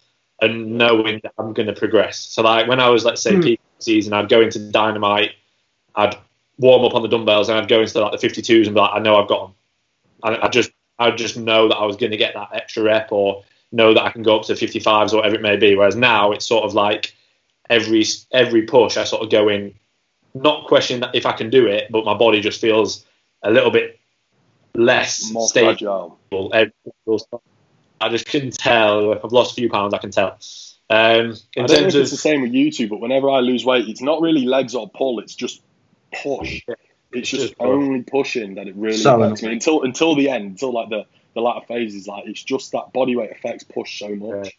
[0.40, 2.18] and knowing that I'm going to progress.
[2.18, 3.42] So like when I was, let's say, Hmm.
[3.42, 5.32] peak season, I'd go into dynamite,
[5.94, 6.16] I'd
[6.58, 8.92] warm up on the dumbbells, and I'd go into like the 52s and be like,
[8.94, 9.54] I know I've got them.
[10.24, 13.12] And I just, I just know that I was going to get that extra rep,
[13.12, 15.76] or know that I can go up to 55s or whatever it may be.
[15.76, 17.14] Whereas now it's sort of like
[17.68, 19.74] every every push, I sort of go in,
[20.42, 23.04] not questioning that if I can do it, but my body just feels
[23.42, 23.98] a little bit
[24.74, 26.18] less More stable.
[26.30, 26.50] fragile.
[26.54, 27.40] Every single time.
[28.00, 29.92] I just can tell if I've lost a few pounds.
[29.92, 30.38] I can tell.
[30.90, 33.40] Um, I don't know if of it's the same with you two, but whenever I
[33.40, 35.62] lose weight, it's not really legs or pull, it's just
[36.22, 36.62] push.
[37.12, 37.66] It's just just push.
[37.66, 41.06] only pushing that it really So affects me until until the end, until like the,
[41.34, 42.06] the latter phases.
[42.06, 44.56] Like it's just that body weight affects push so much.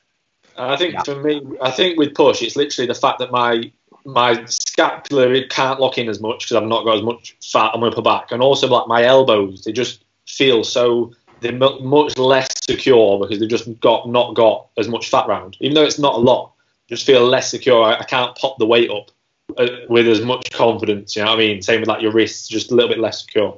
[0.56, 1.04] And I think Yeah.
[1.04, 3.72] for me, I think with push, it's literally the fact that my
[4.13, 7.82] my scapula can't lock in as much because I've not got as much fat on
[7.82, 12.50] my upper back, and also like my elbows, they just feel so they're much less
[12.65, 16.15] secure because they've just got not got as much fat round, even though it's not
[16.15, 16.54] a lot.
[16.88, 17.84] Just feel less secure.
[17.84, 19.12] I, I can't pop the weight up
[19.58, 21.15] uh, with as much confidence.
[21.15, 21.62] You know what I mean?
[21.62, 23.58] Same with like your wrists, just a little bit less secure.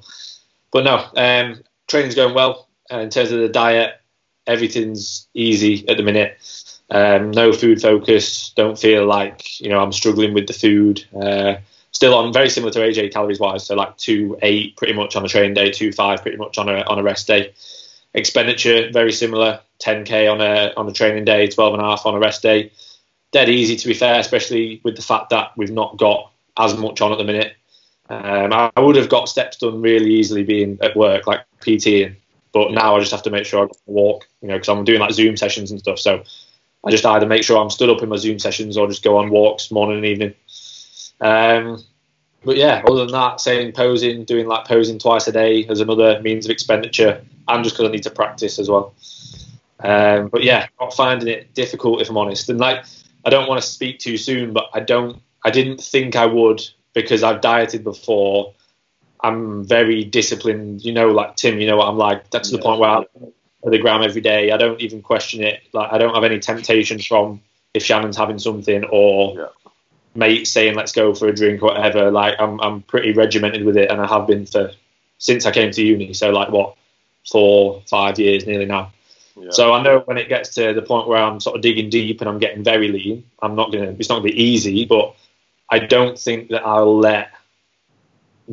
[0.72, 2.68] But no, um, training's going well.
[2.92, 3.96] Uh, in terms of the diet,
[4.48, 6.38] everything's easy at the minute.
[6.92, 8.52] Um, no food focus.
[8.56, 11.06] Don't feel like you know I'm struggling with the food.
[11.16, 11.56] Uh,
[11.92, 13.66] still on very similar to AJ calories wise.
[13.66, 16.68] So like two eight pretty much on a training day, two five pretty much on
[16.68, 17.54] a on a rest day.
[18.14, 22.14] expenditure very similar 10k on a on a training day 12 and a half on
[22.14, 22.72] a rest day
[23.32, 27.02] dead easy to be fair especially with the fact that we've not got as much
[27.02, 27.56] on at the minute
[28.10, 32.12] um, I, would have got steps done really easily being at work like PT,
[32.52, 35.00] but now I just have to make sure I walk you know because I'm doing
[35.00, 36.24] like zoom sessions and stuff so
[36.86, 39.18] I just either make sure I'm stood up in my zoom sessions or just go
[39.18, 40.34] on walks morning and evening
[41.22, 41.84] um,
[42.44, 46.20] but yeah, other than that, saying posing, doing like posing twice a day as another
[46.22, 48.96] means of expenditure, and just because I need to practice as well.
[49.80, 52.50] Um, but yeah, not finding it difficult if I'm honest.
[52.50, 52.84] And like,
[53.24, 56.68] I don't want to speak too soon, but I don't, I didn't think I would
[56.94, 58.54] because I've dieted before.
[59.24, 62.32] I'm very disciplined, you know, like Tim, you know what I'm like.
[62.32, 62.58] That's yeah.
[62.58, 63.06] the point where I
[63.70, 64.52] the gram every day.
[64.52, 65.62] I don't even question it.
[65.74, 67.42] Like I don't have any temptation from
[67.74, 69.48] if Shannon's having something or yeah
[70.16, 72.12] mate saying let's go for a drink or whatever.
[72.12, 74.72] Like I'm I'm pretty regimented with it, and I have been for
[75.18, 76.14] since I came to uni.
[76.14, 76.76] So like what
[77.30, 78.92] four five years nearly now.
[79.36, 79.52] Yeah.
[79.52, 82.22] So I know when it gets to the point where I'm sort of digging deep
[82.22, 83.96] and I'm getting very lean, I'm not gonna.
[83.98, 85.16] It's not gonna be easy, but
[85.70, 87.32] I don't think that I'll let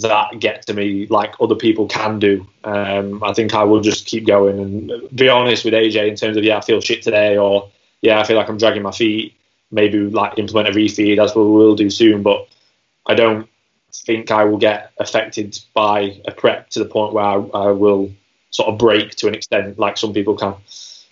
[0.02, 2.46] that get to me like other people can do.
[2.64, 6.36] Um, I think I will just keep going and be honest with AJ in terms
[6.36, 9.34] of yeah, I feel shit today, or yeah, I feel like I'm dragging my feet
[9.70, 12.22] maybe like implement a refeed That's what we will do soon.
[12.22, 12.48] But
[13.06, 13.48] I don't
[13.92, 18.12] think I will get affected by a prep to the point where I, I will
[18.50, 20.54] sort of break to an extent like some people can.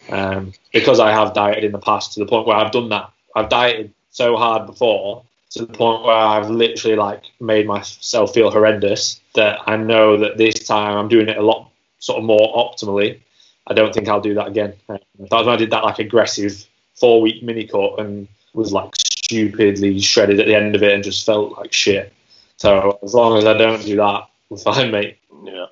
[0.09, 3.11] Um, because I have dieted in the past to the point where I've done that.
[3.35, 8.51] I've dieted so hard before to the point where I've literally like made myself feel
[8.51, 12.55] horrendous that I know that this time I'm doing it a lot sort of more
[12.55, 13.21] optimally.
[13.67, 14.75] I don't think I'll do that again.
[14.89, 18.73] Um, that was when I did that like aggressive four week mini cut and was
[18.73, 22.13] like stupidly shredded at the end of it and just felt like shit.
[22.57, 25.19] So as long as I don't do that, we're fine, mate.
[25.45, 25.67] Yeah.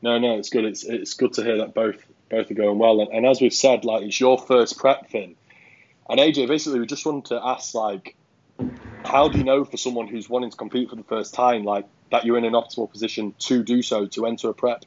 [0.00, 0.64] No, no, it's good.
[0.64, 1.96] It's it's good to hear that both
[2.30, 3.00] both are going well.
[3.00, 5.36] And, and as we've said, like it's your first prep thing.
[6.08, 8.16] And AJ, basically, we just wanted to ask, like,
[9.08, 11.86] how do you know for someone who's wanting to compete for the first time, like
[12.10, 14.84] that you're in an optimal position to do so, to enter a prep?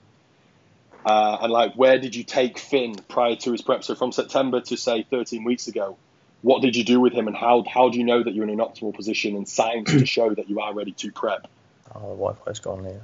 [1.03, 3.83] Uh, and like, where did you take Finn prior to his prep?
[3.83, 5.97] So from September to say 13 weeks ago,
[6.43, 8.49] what did you do with him, and how how do you know that you're in
[8.49, 11.47] an optimal position and signs to show that you are ready to prep?
[11.93, 13.01] Oh, the Wi-Fi's gone here.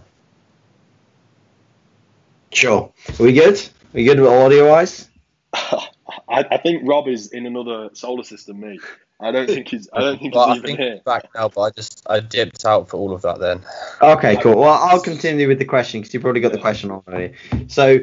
[2.51, 2.91] Sure.
[3.19, 3.57] Are we good?
[3.57, 5.09] Are we good with audio wise?
[5.53, 5.89] I,
[6.27, 8.59] I, think Rob is in another solar system.
[8.59, 8.79] Me.
[9.19, 9.89] I don't think he's.
[9.93, 11.01] I don't think well, he's I even think here.
[11.03, 13.61] back now, but I just I dipped out for all of that then.
[14.01, 14.57] Okay, cool.
[14.57, 17.33] Well, I'll continue with the question because you've probably got the question already.
[17.67, 17.99] So,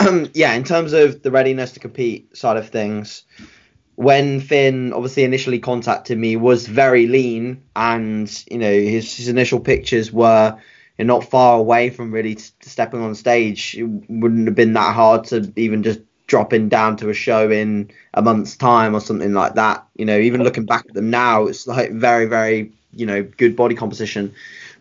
[0.00, 3.22] um, yeah, in terms of the readiness to compete side of things,
[4.00, 9.60] when Finn obviously initially contacted me was very lean and you know his, his initial
[9.60, 10.58] pictures were
[10.98, 14.94] you know, not far away from really stepping on stage it wouldn't have been that
[14.94, 19.32] hard to even just dropping down to a show in a month's time or something
[19.32, 19.84] like that.
[19.96, 23.56] You know even looking back at them now it's like very very you know good
[23.56, 24.32] body composition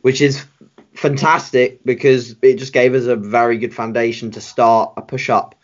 [0.01, 0.45] which is
[0.93, 5.55] fantastic because it just gave us a very good foundation to start a push up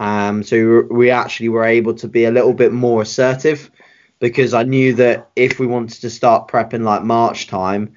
[0.00, 3.70] um, so we actually were able to be a little bit more assertive
[4.18, 7.94] because I knew that if we wanted to start prepping like March time,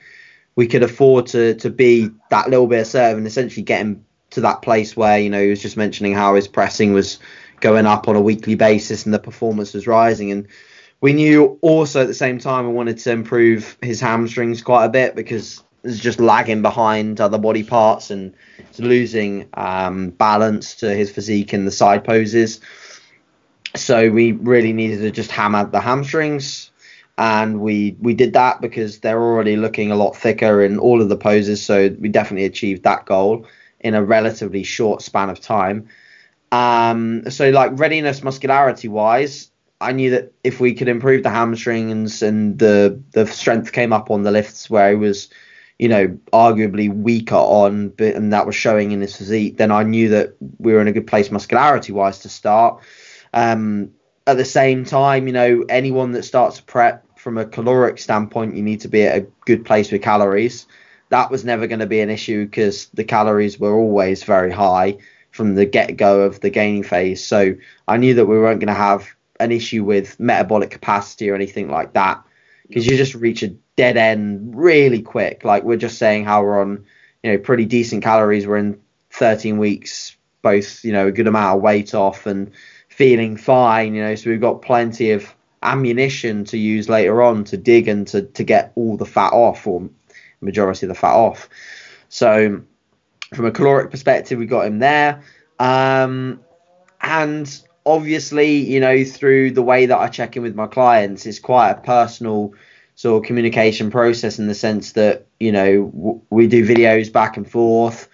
[0.55, 4.41] we could afford to to be that little bit assertive and essentially get him to
[4.41, 7.19] that place where you know he was just mentioning how his pressing was
[7.59, 10.47] going up on a weekly basis and the performance was rising and
[10.99, 14.89] we knew also at the same time we wanted to improve his hamstrings quite a
[14.89, 20.93] bit because is just lagging behind other body parts and it's losing um, balance to
[20.93, 22.61] his physique in the side poses.
[23.75, 26.71] So we really needed to just hammer the hamstrings,
[27.17, 31.07] and we we did that because they're already looking a lot thicker in all of
[31.07, 31.65] the poses.
[31.65, 33.45] So we definitely achieved that goal
[33.81, 35.87] in a relatively short span of time.
[36.51, 42.21] Um, so like readiness, muscularity wise, I knew that if we could improve the hamstrings
[42.21, 45.29] and the the strength came up on the lifts where he was
[45.81, 49.81] you know, arguably weaker on, but, and that was showing in his physique, then I
[49.81, 52.83] knew that we were in a good place muscularity wise to start.
[53.33, 53.89] Um,
[54.27, 58.55] at the same time, you know, anyone that starts to prep from a caloric standpoint,
[58.55, 60.67] you need to be at a good place with calories.
[61.11, 64.97] That was never going to be an issue because the calories were always very high
[65.31, 67.23] from the get go of the gaining phase.
[67.23, 67.55] So
[67.87, 69.07] I knew that we weren't going to have
[69.39, 72.23] an issue with metabolic capacity or anything like that
[72.67, 75.43] because you just reach a dead end really quick.
[75.43, 76.85] Like we're just saying how we're on,
[77.23, 78.47] you know, pretty decent calories.
[78.47, 78.79] We're in
[79.11, 82.51] 13 weeks, both, you know, a good amount of weight off and
[82.87, 87.57] feeling fine, you know, so we've got plenty of ammunition to use later on to
[87.57, 89.89] dig and to, to get all the fat off or
[90.41, 91.49] majority of the fat off.
[92.09, 92.61] So
[93.33, 95.21] from a caloric perspective, we got him there.
[95.59, 96.41] Um,
[97.01, 101.39] and obviously, you know, through the way that I check in with my clients, it's
[101.39, 102.53] quite a personal
[102.95, 107.37] sort of communication process in the sense that you know w- we do videos back
[107.37, 108.07] and forth,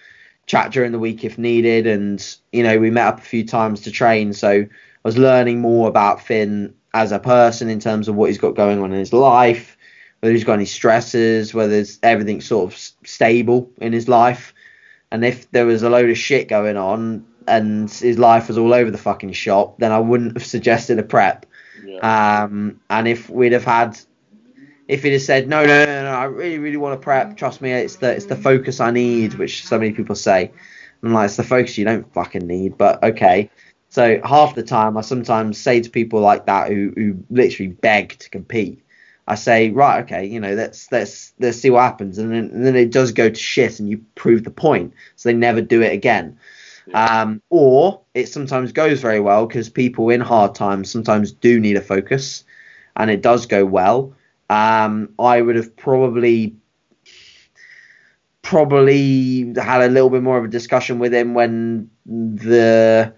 [0.46, 3.80] chat during the week if needed, and you know we met up a few times
[3.82, 4.32] to train.
[4.32, 4.68] So I
[5.02, 8.80] was learning more about Finn as a person in terms of what he's got going
[8.80, 9.76] on in his life,
[10.20, 14.52] whether he's got any stresses, whether everything's sort of stable in his life,
[15.10, 18.74] and if there was a load of shit going on and his life was all
[18.74, 21.46] over the fucking shop, then I wouldn't have suggested a prep.
[21.84, 22.42] Yeah.
[22.42, 23.98] Um, and if we'd have had,
[24.86, 27.36] if he'd have said, no, no, no, no, I really, really want to prep.
[27.36, 30.52] Trust me, it's the it's the focus I need, which so many people say.
[31.02, 33.50] I'm like, it's the focus you don't fucking need, but okay.
[33.88, 38.18] So half the time, I sometimes say to people like that who who literally beg
[38.18, 38.82] to compete,
[39.28, 42.64] I say, right, okay, you know, let's let's let's see what happens, and then, and
[42.64, 45.82] then it does go to shit, and you prove the point, so they never do
[45.82, 46.38] it again.
[46.94, 51.76] Um, or it sometimes goes very well because people in hard times sometimes do need
[51.76, 52.44] a focus,
[52.96, 54.14] and it does go well.
[54.48, 56.56] Um, I would have probably
[58.40, 63.12] probably had a little bit more of a discussion with him when the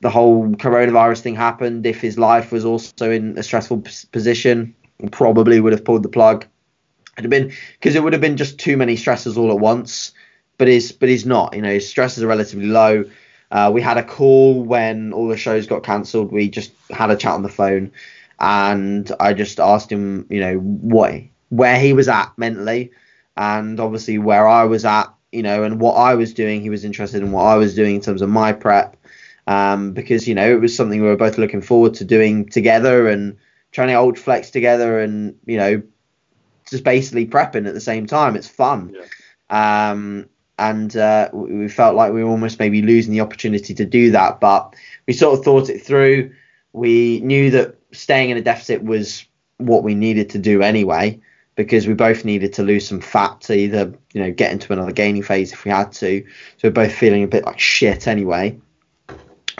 [0.00, 1.86] the whole coronavirus thing happened.
[1.86, 4.74] If his life was also in a stressful p- position,
[5.12, 6.46] probably would have pulled the plug.
[7.16, 10.12] It'd have been because it would have been just too many stresses all at once.
[10.56, 11.54] But he's but he's not.
[11.54, 13.04] You know, his stresses are relatively low.
[13.50, 16.32] Uh, we had a call when all the shows got cancelled.
[16.32, 17.92] We just had a chat on the phone,
[18.38, 21.14] and I just asked him, you know, what
[21.48, 22.90] where he was at mentally,
[23.36, 26.60] and obviously where I was at, you know, and what I was doing.
[26.60, 28.96] He was interested in what I was doing in terms of my prep,
[29.46, 33.08] um, because you know it was something we were both looking forward to doing together
[33.08, 33.38] and
[33.72, 35.82] trying to old flex together, and you know,
[36.68, 38.36] just basically prepping at the same time.
[38.36, 38.94] It's fun.
[39.50, 40.28] Um,
[40.58, 44.10] and uh, we we felt like we were almost maybe losing the opportunity to do
[44.10, 44.40] that.
[44.40, 44.74] But
[45.06, 46.34] we sort of thought it through.
[46.72, 49.24] We knew that staying in a deficit was
[49.58, 51.20] what we needed to do anyway,
[51.54, 54.92] because we both needed to lose some fat to either you know get into another
[54.92, 56.24] gaining phase if we had to.
[56.56, 58.58] So we're both feeling a bit like shit anyway.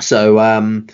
[0.00, 0.88] So um,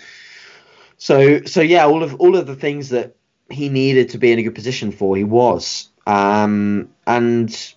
[0.97, 3.15] so so yeah, all of all of the things that
[3.49, 5.89] he needed to be in a good position for, he was.
[6.07, 7.73] Um, and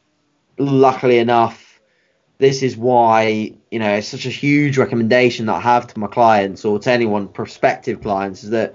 [0.58, 1.80] luckily enough,
[2.38, 6.06] this is why you know it's such a huge recommendation that I have to my
[6.06, 8.74] clients or to anyone prospective clients is that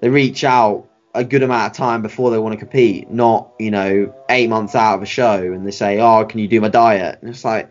[0.00, 3.70] they reach out a good amount of time before they want to compete, not you
[3.70, 6.68] know eight months out of a show and they say, "Oh, can you do my
[6.68, 7.70] diet?" And it's like,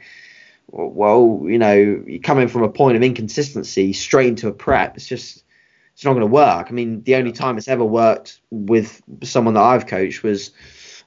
[0.72, 4.96] well, you know, you're coming from a point of inconsistency straight into a prep.
[4.96, 5.44] It's just
[5.93, 6.67] it's not going to work.
[6.69, 10.51] I mean, the only time it's ever worked with someone that I've coached was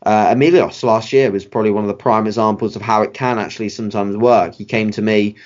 [0.04, 3.38] uh, Emilios last year was probably one of the prime examples of how it can
[3.38, 4.54] actually sometimes work.
[4.54, 5.36] He came to me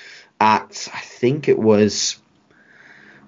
[0.41, 2.19] at I think it was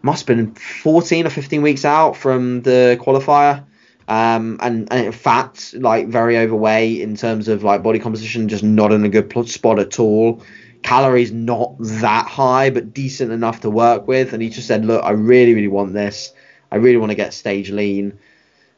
[0.03, 3.65] must have been 14 or 15 weeks out from the qualifier.
[4.09, 8.65] Um, and, and in fact, like very overweight in terms of like body composition, just
[8.65, 10.43] not in a good spot at all.
[10.83, 14.33] Calories not that high, but decent enough to work with.
[14.33, 16.33] And he just said, "Look, I really, really want this.
[16.71, 18.19] I really want to get stage lean."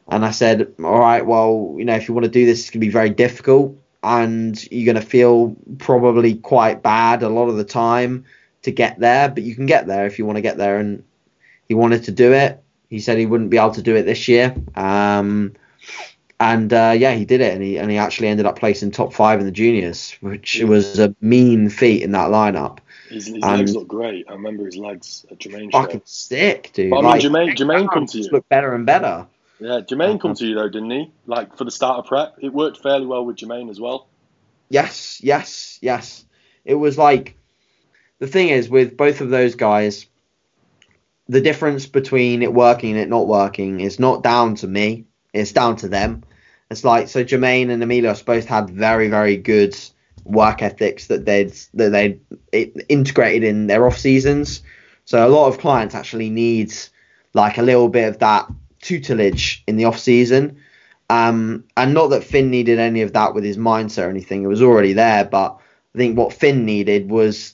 [0.07, 2.69] And I said, all right, well, you know, if you want to do this, it's
[2.69, 7.49] going to be very difficult and you're going to feel probably quite bad a lot
[7.49, 8.25] of the time
[8.61, 10.77] to get there, but you can get there if you want to get there.
[10.77, 11.03] And
[11.67, 12.61] he wanted to do it.
[12.89, 14.55] He said he wouldn't be able to do it this year.
[14.75, 15.53] Um,
[16.39, 19.13] and uh, yeah, he did it, and he and he actually ended up placing top
[19.13, 22.79] five in the juniors, which was a mean feat in that lineup.
[23.09, 24.25] His, his And- legs look great.
[24.29, 26.05] I remember his legs at Jermaine's Fucking show.
[26.05, 26.89] sick, dude.
[26.89, 28.29] But I mean, Like, Jermaine, Jermaine come to you.
[28.31, 29.27] look better and better.
[29.59, 31.11] Yeah, Jermaine come to you though, didn't he?
[31.27, 34.07] Like for the start of prep, it worked fairly well with Jermaine as well.
[34.69, 36.25] Yes, yes, yes.
[36.65, 37.37] It was like
[38.19, 40.07] the thing is with both of those guys,
[41.29, 45.05] the difference between it working and it not working is not down to me.
[45.33, 46.23] It's down to them.
[46.71, 49.75] It's like so Jermaine and Emilios both had very, very good
[50.23, 52.19] work ethics that they'd that they'd
[52.89, 54.61] integrated in their off seasons.
[55.05, 56.73] So a lot of clients actually need
[57.33, 58.49] like a little bit of that
[58.81, 60.57] tutelage in the off season.
[61.09, 64.43] Um, and not that Finn needed any of that with his mindset or anything.
[64.43, 65.25] It was already there.
[65.25, 65.59] But
[65.93, 67.53] I think what Finn needed was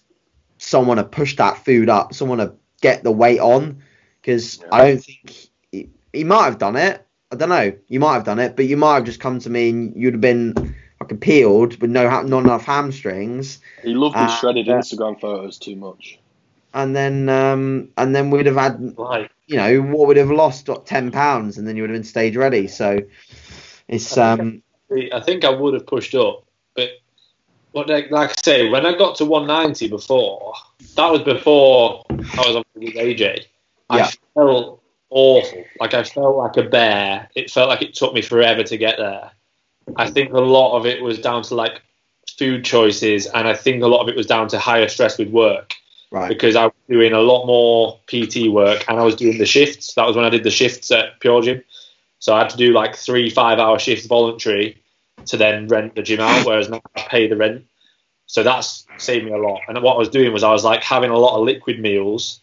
[0.57, 3.81] someone to push that food up, someone to get the weight on.
[4.21, 4.67] Because Yeah.
[4.71, 7.05] I don't think he, he might have done it.
[7.31, 7.73] I don't know.
[7.87, 10.15] You might have done it, but you might have just come to me and you'd
[10.15, 14.67] have been fucking peeled with no ha- not enough hamstrings, He loved his Uh, shredded
[14.67, 14.75] yeah.
[14.79, 16.19] Instagram photos too much.
[16.73, 20.69] and then um, and then we'd have had Like, you know what would have lost
[20.69, 22.67] what, ten pounds, and then you would have been stage ready.
[22.67, 22.99] So
[23.87, 24.61] it's um
[25.13, 26.89] I think I would have pushed up, but
[27.71, 30.53] what like like I say, when I got to 190 before,
[30.95, 32.13] that was before I
[32.45, 33.45] was on with AJ.
[33.91, 34.05] Yeah.
[34.05, 34.80] I felt
[35.11, 35.63] awful.
[35.79, 37.29] Like I felt like a bear.
[37.35, 39.31] It felt like it took me forever to get there.
[39.95, 41.81] I think a lot of it was down to like
[42.37, 45.29] food choices, and I think a lot of it was down to higher stress with
[45.29, 45.73] work
[46.11, 46.27] Right.
[46.27, 49.93] because I was doing a lot more PT work and I was doing the shifts.
[49.93, 51.63] That was when I did the shifts at Pure Gym.
[52.19, 54.81] So I had to do like three five hour shifts voluntary
[55.25, 57.65] to then rent the gym out, whereas now I pay the rent.
[58.27, 59.61] So that's saved me a lot.
[59.67, 62.39] And what I was doing was I was like having a lot of liquid meals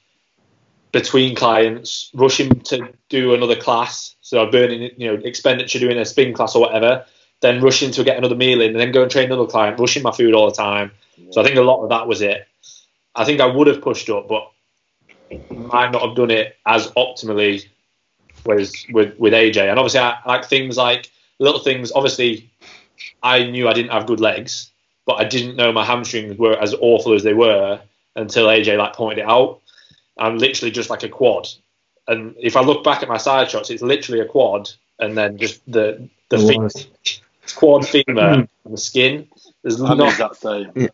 [0.93, 4.14] between clients, rushing to do another class.
[4.20, 7.05] So burning, you know, expenditure doing a spin class or whatever,
[7.41, 10.03] then rushing to get another meal in and then go and train another client, rushing
[10.03, 10.91] my food all the time.
[11.30, 12.47] So I think a lot of that was it.
[13.14, 14.51] I think I would have pushed up, but
[15.51, 17.66] might not have done it as optimally
[18.47, 19.68] was with with AJ.
[19.68, 21.93] And obviously, I like things like little things.
[21.93, 22.51] Obviously,
[23.22, 24.70] I knew I didn't have good legs,
[25.07, 27.80] but I didn't know my hamstrings were as awful as they were
[28.16, 29.61] until AJ like pointed it out.
[30.19, 31.49] I'm literally just like a quad,
[32.07, 35.39] and if I look back at my side shots, it's literally a quad, and then
[35.39, 37.21] just the the It feet, was.
[37.55, 38.41] quad femur hmm.
[38.41, 39.29] and the skin.
[39.62, 40.89] There's I'm not that same.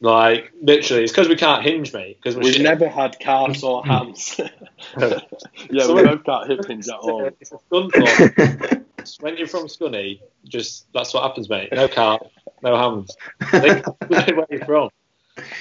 [0.00, 1.04] like literally.
[1.04, 2.18] It's because we can't hinge, mate.
[2.18, 2.62] Because we're We've shit.
[2.62, 3.90] never had calves or hmm.
[3.90, 4.38] hams.
[4.98, 7.30] yeah, So we we- both got hip hinge at all.
[7.40, 8.80] It's a stunt thought.
[9.20, 11.70] when you're from Scunny, just that's what happens, mate.
[11.72, 12.20] No car,
[12.62, 13.16] no hands.
[13.40, 14.90] I where you're from.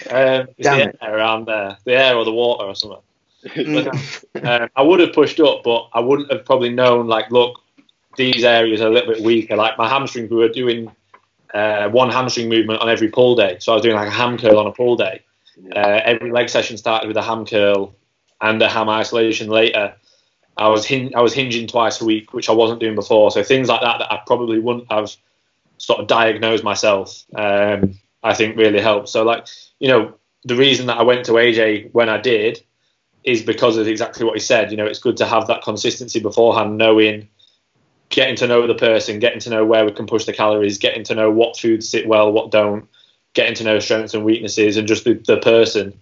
[0.10, 0.98] Um, it's Damn the it.
[1.02, 3.02] air around there, the air or the water or something.
[3.46, 4.26] Mm.
[4.44, 7.08] Um, I would have pushed up, but I wouldn't have probably known.
[7.08, 7.62] Like, look,
[8.18, 9.56] these areas are a little bit weaker.
[9.56, 10.92] Like my hamstrings, we were doing
[11.54, 14.38] uh, one hamstring movement on every pull day, so I was doing like a ham
[14.38, 15.22] curl on a pull day.
[15.76, 17.94] Uh, every leg session started with a ham curl
[18.42, 19.94] and a ham isolation later.
[20.58, 23.32] I was hin- I was hinging twice a week, which I wasn't doing before.
[23.32, 25.16] So things like that that I probably wouldn't have
[25.78, 29.10] sort of diagnosed myself, um, I think really helped.
[29.10, 29.48] So like
[29.80, 32.64] you know the reason that I went to AJ when I did
[33.24, 34.72] is because of exactly what he said.
[34.72, 37.28] You know, it's good to have that consistency beforehand, knowing,
[38.10, 41.04] getting to know the person, getting to know where we can push the calories, getting
[41.06, 42.88] to know what foods sit well, what don't,
[43.34, 46.00] getting to know strengths and weaknesses, and just the, the person.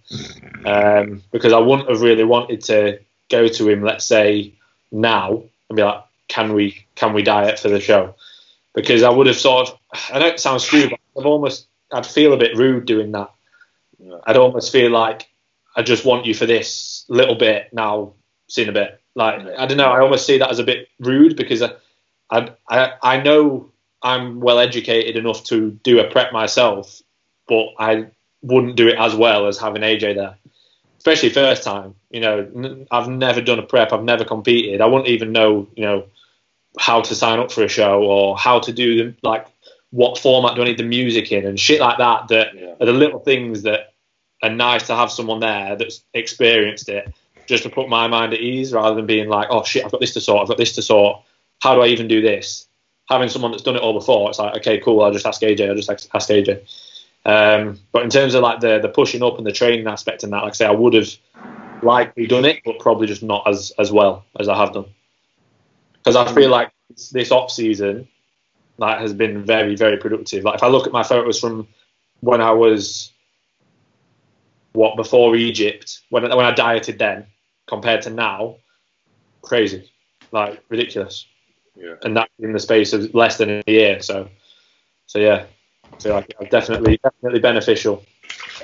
[0.64, 3.00] Um, because I wouldn't have really wanted to
[3.30, 4.54] go to him, let's say
[4.90, 8.14] now, and be like, "Can we can we diet for the show?"
[8.74, 9.78] Because I would have sort of,
[10.12, 13.30] I know it sounds stupid, but I've almost, I'd feel a bit rude doing that.
[13.98, 14.18] Yeah.
[14.26, 15.28] I'd almost feel like
[15.76, 18.14] I just want you for this little bit now,
[18.48, 19.00] seen a bit.
[19.14, 21.72] Like I don't know, I almost see that as a bit rude because I,
[22.30, 23.72] I, I, I know
[24.02, 27.00] I'm well educated enough to do a prep myself,
[27.48, 28.06] but I
[28.42, 30.36] wouldn't do it as well as having AJ there,
[30.98, 31.94] especially first time.
[32.10, 35.66] You know, n- I've never done a prep, I've never competed, I wouldn't even know,
[35.74, 36.04] you know,
[36.78, 39.46] how to sign up for a show or how to do the like
[39.90, 42.28] what format do I need the music in and shit like that.
[42.28, 42.74] That Yeah.
[42.80, 43.94] are the little things that
[44.42, 47.12] are nice to have someone there that's experienced it
[47.46, 50.00] just to put my mind at ease rather than being like, oh shit, I've got
[50.00, 51.22] this to sort, I've got this to sort.
[51.62, 52.68] How do I even do this?
[53.08, 55.68] Having someone that's done it all before, it's like, okay, cool, I'll just ask AJ,
[55.68, 56.60] I'll just ask AJ.
[57.24, 60.32] Um, but in terms of like the the pushing up and the training aspect and
[60.32, 61.08] that, like I say, I would have
[61.82, 64.86] likely done it, but probably just not as as well as I have done.
[65.94, 68.08] Because I feel like this, this off season
[68.78, 70.44] like has been very very productive.
[70.44, 71.68] Like if I look at my photos from
[72.20, 73.12] when I was
[74.72, 77.26] what before Egypt, when when I dieted then
[77.66, 78.56] compared to now,
[79.42, 79.90] crazy,
[80.32, 81.26] like ridiculous,
[81.74, 81.96] Yeah.
[82.04, 84.00] and that in the space of less than a year.
[84.00, 84.28] So,
[85.06, 85.46] so yeah,
[85.92, 88.04] I feel like definitely definitely beneficial.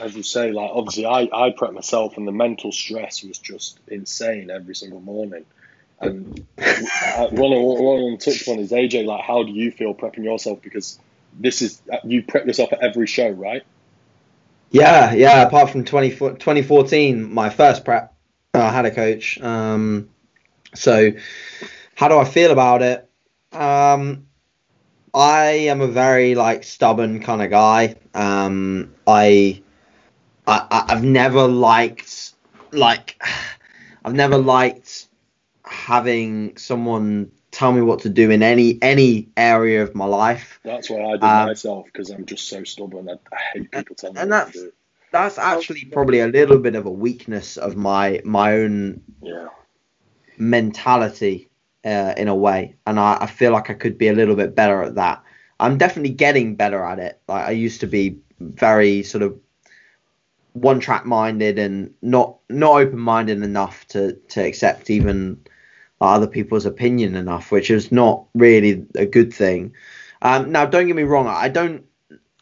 [0.00, 3.78] As you say, like obviously I, I prep myself and the mental stress was just
[3.88, 5.44] insane every single morning.
[6.04, 10.24] I- one one of them touched on is AJ, like how do you feel prepping
[10.24, 10.62] yourself?
[10.62, 10.98] Because
[11.38, 13.62] this is you prep yourself at every show, right?
[14.70, 15.42] Yeah, yeah.
[15.42, 18.12] Apart from 20, 2014, my first prep,
[18.54, 19.40] uh, I had a coach.
[19.40, 20.08] Um,
[20.74, 21.12] so,
[21.94, 23.08] how do I feel about it?
[23.52, 24.26] Um,
[25.12, 27.94] I am a very like stubborn kind of guy.
[28.14, 29.62] Um, I,
[30.46, 32.32] I, I- I've never liked
[32.72, 33.22] like,
[34.04, 35.03] I've never liked
[35.84, 40.58] having someone tell me what to do in any any area of my life.
[40.64, 43.08] That's why I did Um, myself because I'm just so stubborn.
[43.08, 44.72] I, I hate people telling me and what to that's- do.
[45.12, 49.46] That's actually probably a little bit of a weakness of my my own Yeah,
[50.38, 51.48] mentality
[51.84, 54.56] uh, in a way, and I, I feel like I could be a little bit
[54.56, 55.22] better at that.
[55.60, 57.20] I'm definitely getting better at it.
[57.28, 59.38] Like I used to be very sort of
[60.54, 65.38] one track minded and not not open minded enough to to accept even
[66.06, 69.74] other people's opinion enough, which is not really a good thing.
[70.22, 71.84] Um, now, don't get me wrong, I don't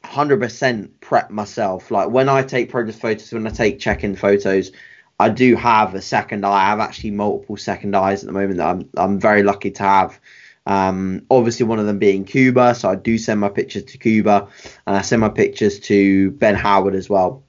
[0.04, 1.90] 100% prep myself.
[1.90, 4.72] Like when I take progress photos, when I take check in photos,
[5.18, 6.64] I do have a second eye.
[6.64, 9.82] I have actually multiple second eyes at the moment that I'm I'm very lucky to
[9.82, 10.20] have.
[10.66, 14.48] Um, obviously, one of them being Cuba, so I do send my pictures to Cuba,
[14.86, 17.44] and I send my pictures to Ben Howard as well,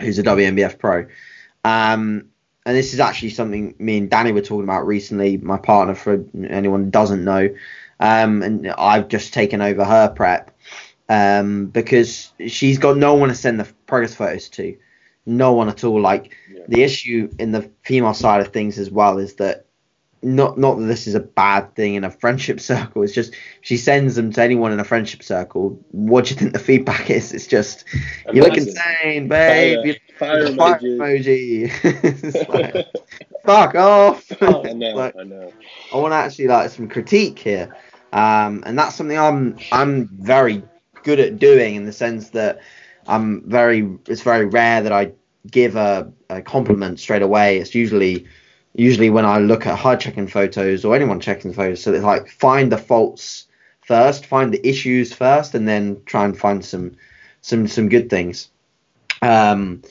[0.00, 1.06] who's a WNBF pro.
[1.64, 2.28] Um,
[2.66, 5.36] and this is actually something me and Danny were talking about recently.
[5.36, 7.48] My partner, for anyone who doesn't know,
[8.00, 10.50] um, and I've just taken over her prep
[11.08, 14.76] um, because she's got no one to send the progress photos to,
[15.24, 16.00] no one at all.
[16.00, 16.64] Like Yeah.
[16.66, 19.66] the issue in the female side of things as well is that
[20.22, 23.04] not not that this is a bad thing in a friendship circle.
[23.04, 25.78] It's just she sends them to anyone in a friendship circle.
[25.92, 27.32] What do you think the feedback is?
[27.32, 27.84] It's just
[28.32, 29.96] you look insane, babe.
[30.18, 30.98] Fire- You fire emoji.
[30.98, 32.84] emoji.
[33.44, 34.32] Fuck off.
[34.42, 35.52] I know, Like, I know.
[35.92, 37.74] I want to actually like some critique here,
[38.12, 40.62] um, and that's something I'm I'm very
[41.04, 42.60] good at doing in the sense that
[43.06, 45.12] I'm very it's very rare that I
[45.50, 47.58] give a, a compliment straight away.
[47.58, 48.26] It's usually
[48.74, 51.82] usually when I look at hard checking photos or anyone checking photos.
[51.82, 53.46] So it's like find the faults
[53.82, 56.96] first, find the issues first, and then try and find some
[57.42, 58.48] some some good things.
[59.22, 59.82] Um,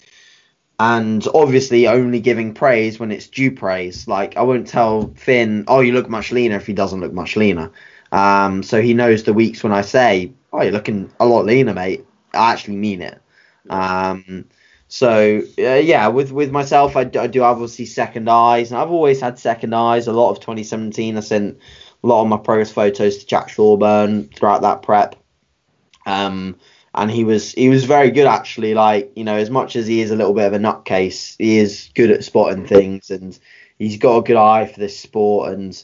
[0.80, 4.08] and obviously only giving praise when it's due praise.
[4.08, 7.36] Like I won't tell Finn, oh, you look much leaner if he doesn't look much
[7.36, 7.72] leaner.
[8.12, 11.74] Um, so he knows the weeks when I say, oh, you're looking a lot leaner,
[11.74, 12.06] mate.
[12.34, 13.22] I actually mean it.
[13.70, 14.46] Um,
[14.88, 18.92] so uh, yeah, with with myself, I, do- I do obviously second eyes, and I've
[18.92, 20.08] always had second eyes.
[20.08, 21.58] A lot of 2017, I sent
[22.04, 25.16] a lot of my progress photos to Jack Thorburn throughout that prep.
[26.06, 26.58] Um,
[26.96, 28.74] and he was he was very good actually.
[28.74, 31.58] Like you know, as much as he is a little bit of a nutcase, he
[31.58, 33.38] is good at spotting things, and
[33.78, 35.84] he's got a good eye for this sport, and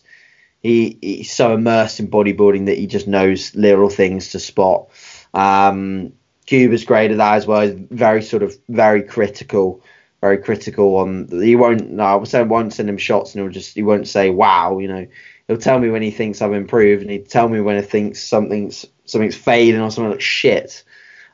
[0.62, 4.89] he he's so immersed in bodybuilding that he just knows little things to spot.
[5.34, 6.14] Um,
[6.45, 7.62] Cuba's great at that as well.
[7.62, 9.84] He's very sort of very critical,
[10.22, 11.28] very critical on.
[11.30, 11.91] He won't.
[11.91, 14.80] No, I say I won't send him shots, and he'll just he won't say wow.
[14.80, 15.07] You know,
[15.49, 18.24] he'll tell me when he thinks I've improved, and he'd tell me when he thinks
[18.24, 20.86] something's something's fading or something looks shit.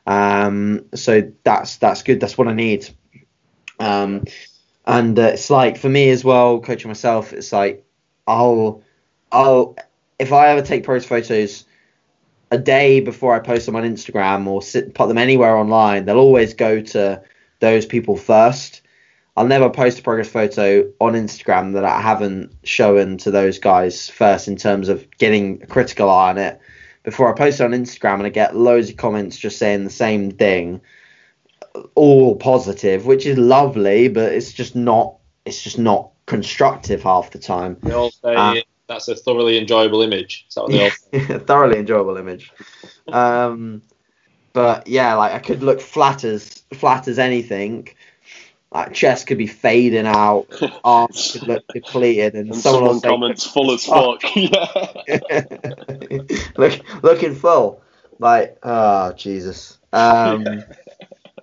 [0.08, 2.18] Um, so that's that's good.
[2.18, 2.88] That's what I need.
[3.78, 4.24] Um,
[4.86, 7.34] and uh, it's like for me as well, coaching myself.
[7.34, 7.84] It's like
[8.26, 8.82] I'll
[9.30, 9.76] I'll
[10.18, 11.66] if I ever take pros photos
[12.50, 16.16] a day before I post them on Instagram or sit, put them anywhere online, they'll
[16.16, 17.22] always go to
[17.60, 18.80] those people first.
[19.36, 24.08] I'll never post a progress photo on Instagram that I haven't shown to those guys
[24.08, 26.60] first in terms of getting a critical eye on it
[27.08, 29.88] before I post it on Instagram and I get loads of comments just saying the
[29.88, 30.82] same thing,
[31.94, 35.14] all positive, which is lovely, but it's just not
[35.46, 37.78] it's just not constructive half the time.
[37.82, 38.56] They all say Ah.
[38.88, 40.44] that's a thoroughly enjoyable image.
[40.48, 42.52] Is that what they thoroughly enjoyable image.
[43.10, 43.80] Um,
[44.52, 47.88] but yeah, like I could look flat as flat as anything.
[48.70, 50.46] Like chest could be fading out,
[50.84, 54.22] arms could look depleted, and, And someone someone will say, comments full as fuck.
[54.36, 55.42] yeah.
[56.56, 57.82] look, looking full.
[58.18, 59.78] Like, oh Jesus.
[59.92, 60.64] Um,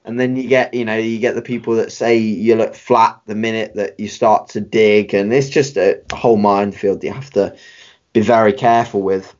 [0.03, 3.19] and then you get, you know, you get the people that say you look flat
[3.25, 7.31] the minute that you start to dig, and it's just a whole minefield you have
[7.31, 7.55] to
[8.13, 9.35] be very careful with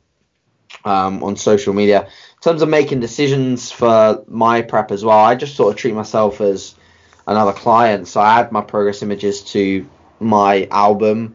[0.84, 2.02] um, on social media.
[2.02, 5.94] In terms of making decisions for my prep as well, I just sort of treat
[5.94, 6.74] myself as
[7.26, 8.08] another client.
[8.08, 9.88] So I add my progress images to
[10.20, 11.34] my album.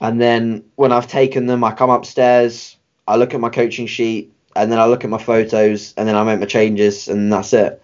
[0.00, 4.32] And then when I've taken them, I come upstairs, I look at my coaching sheet,
[4.56, 7.52] and then I look at my photos, and then I make my changes, and that's
[7.52, 7.82] it.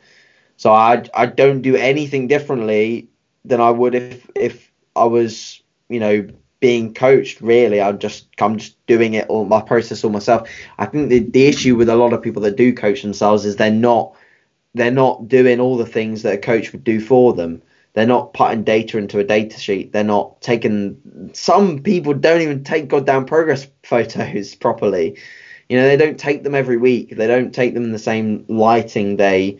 [0.56, 3.08] So I I don't do anything differently
[3.44, 6.26] than I would if if I was you know
[6.60, 7.40] being coached.
[7.40, 10.48] Really, I'm just I'm just doing it all my process all myself.
[10.78, 13.56] I think the the issue with a lot of people that do coach themselves is
[13.56, 14.16] they're not
[14.76, 17.62] they're not doing all the things that a coach would do for them.
[17.94, 19.92] They're not putting data into a data sheet.
[19.92, 21.30] They're not taking.
[21.32, 25.18] Some people don't even take goddamn progress photos properly.
[25.70, 27.16] You know, they don't take them every week.
[27.16, 29.16] They don't take them in the same lighting.
[29.16, 29.58] They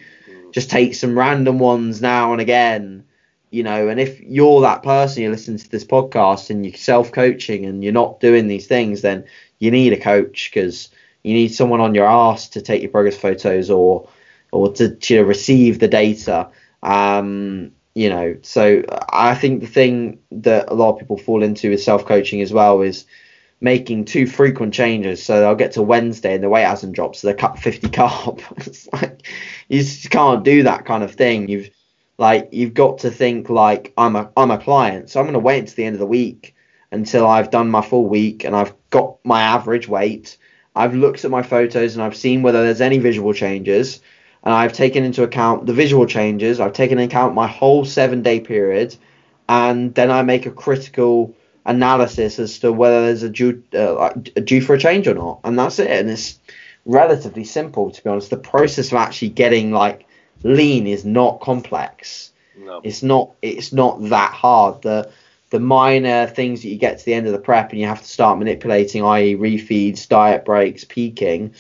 [0.53, 3.05] just take some random ones now and again.
[3.51, 7.13] You know, and if you're that person, you listen to this podcast and you're self
[7.13, 9.25] coaching and you're not doing these things, then
[9.61, 10.91] you need a coach because
[11.23, 14.09] you need someone on your ass to take your progress photos or
[14.53, 16.49] or to, to receive the data.
[16.83, 21.71] Um, you know, so I think the thing that a lot of people fall into
[21.71, 23.07] with self coaching as well is
[23.61, 25.25] making too frequent changes.
[25.25, 28.43] So they'll get to Wednesday and the weight hasn't dropped, so they cut 50 carb.
[28.67, 29.27] it's like
[29.69, 31.49] you just can't do that kind of thing.
[31.49, 31.71] You've
[32.19, 35.39] like you've got to think like I'm a I'm a client, so I'm going to
[35.39, 36.55] wait until the end of the week
[36.93, 40.37] until I've done my full week and I've got my average weight.
[40.75, 44.01] I've looked at my photos and I've seen whether there's any visual changes
[44.47, 46.61] and I've taken into account the visual changes.
[46.61, 48.97] I've taken into account my whole seven day period
[49.49, 51.35] and then I make a critical
[51.65, 55.41] analysis as to whether there's a due uh, a due for a change or not,
[55.45, 55.91] and that's it.
[55.91, 56.39] And it's
[56.85, 58.31] relatively simple to be honest.
[58.31, 60.07] The process of actually getting like
[60.45, 62.33] lean is not complex.
[62.57, 62.81] No.
[62.85, 64.83] It's not it's not that hard.
[64.83, 65.11] The
[65.51, 68.03] the minor things that you get to the end of the prep and you have
[68.03, 71.55] to start manipulating, i.e., refeeds, diet breaks, peaking.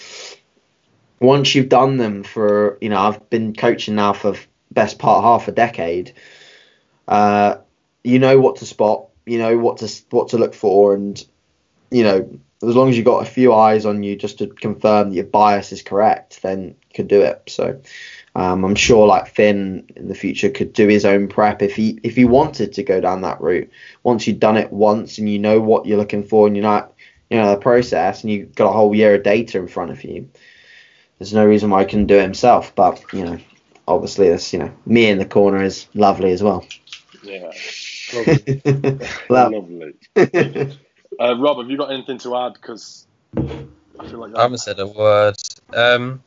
[1.21, 4.37] Once you've done them for, you know, I've been coaching now for
[4.71, 6.12] best part half a decade.
[7.09, 7.57] Uh,
[8.05, 11.25] you know what to spot, you know what to what to look for, and
[11.91, 15.11] you know as long as you've got a few eyes on you just to confirm
[15.11, 17.43] that your bias is correct, then you can do it.
[17.49, 17.81] So.
[18.37, 21.99] Um, I'm sure like Finn in the future could do his own prep if he
[22.03, 23.71] if he wanted to go down that route.
[24.03, 26.93] Once you've done it once and you know what you're looking for and you're not
[27.31, 30.05] you know the process and you've got a whole year of data in front of
[30.05, 30.29] you,
[31.19, 32.75] there's no reason why he couldn't do it himself.
[32.75, 33.39] But you know,
[33.89, 36.67] obviously this you know me in the corner is lovely as well.
[37.23, 37.51] Yeah.
[39.29, 39.95] Lovely.
[40.17, 40.79] Lovely.
[41.19, 42.53] Uh, Rob, have you got anything to add?
[42.53, 45.37] Because I feel like I haven't said a word.
[45.75, 46.23] Um,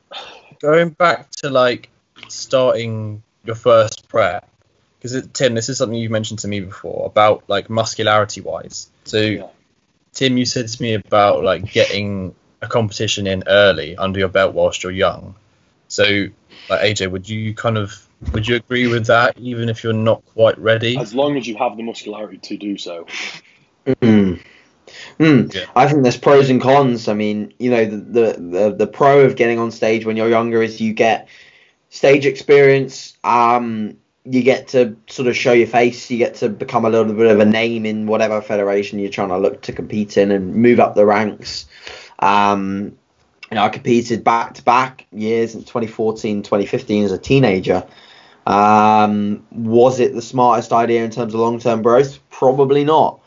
[0.60, 1.90] going back to like
[2.28, 4.50] starting your first prep,
[5.00, 8.90] because Tim, this is something you've mentioned to me before about like muscularity wise.
[9.04, 9.48] So, Yeah.
[10.14, 14.54] Tim, you said to me about like getting a competition in early under your belt
[14.54, 15.36] whilst you're young.
[15.88, 16.04] So,
[16.70, 20.24] like AJ, would you kind of would you agree with that, even if you're not
[20.26, 20.98] quite ready?
[20.98, 23.08] as long as you have the muscularity to do so.
[23.86, 24.42] Mm.
[25.20, 25.54] Mm.
[25.54, 25.66] Yeah.
[25.76, 27.08] I think there's pros and cons.
[27.08, 30.30] I mean, you know, the, the the the pro of getting on stage when you're
[30.30, 31.28] younger is you get
[31.90, 33.18] stage experience.
[33.24, 36.12] Um, you get to sort of show your face.
[36.12, 39.30] You get to become a little bit of a name in whatever federation you're trying
[39.30, 41.66] to look to compete in and move up the ranks.
[42.20, 42.98] Um,
[43.56, 47.86] know, I competed back to back years in 2014, 2015 as a teenager.
[48.46, 52.20] Um, was it the smartest idea in terms of long term growth?
[52.30, 53.20] Probably not.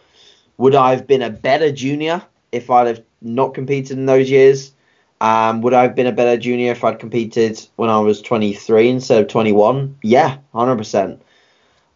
[0.59, 4.73] Would I have been a better junior if I'd have not competed in those years?
[5.21, 8.89] Um, would I have been a better junior if I'd competed when I was 23
[8.89, 9.97] instead of 21?
[10.03, 11.21] Yeah, 100%.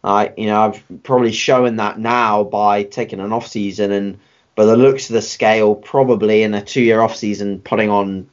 [0.03, 4.19] I, you know, I've probably shown that now by taking an off season and,
[4.57, 8.27] by the looks of the scale, probably in a two-year off season, putting on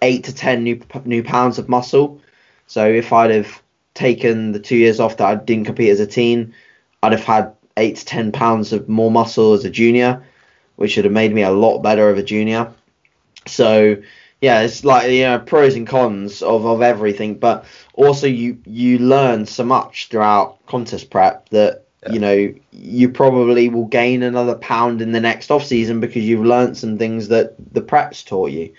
[0.00, 2.22] eight to ten new new pounds of muscle.
[2.66, 3.62] So if I'd have
[3.92, 6.54] taken the two years off that I didn't compete as a teen,
[7.02, 10.24] I'd have had eight to ten pounds of more muscle as a junior,
[10.76, 12.72] which would have made me a lot better of a junior.
[13.46, 13.96] So
[14.40, 19.00] yeah, it's like you know pros and cons of, of everything, but also you you
[19.00, 22.12] learn so much throughout contest prep that Yeah.
[22.12, 26.44] you know you probably will gain another pound in the next off season because you've
[26.44, 28.72] learned some things that the preps taught you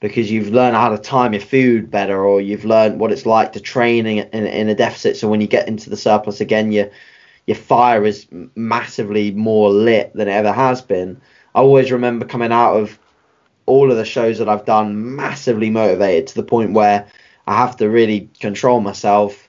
[0.00, 3.52] because you've learned how to time your food better or you've learned what it's like
[3.52, 6.72] to train in, in, in a deficit so when you get into the surplus again
[6.72, 6.90] your
[7.46, 11.18] your fire is massively more lit than it ever has been
[11.54, 12.98] i always remember coming out of
[13.64, 17.06] all of the shows that i've done massively motivated to the point where
[17.46, 19.41] i have to really control myself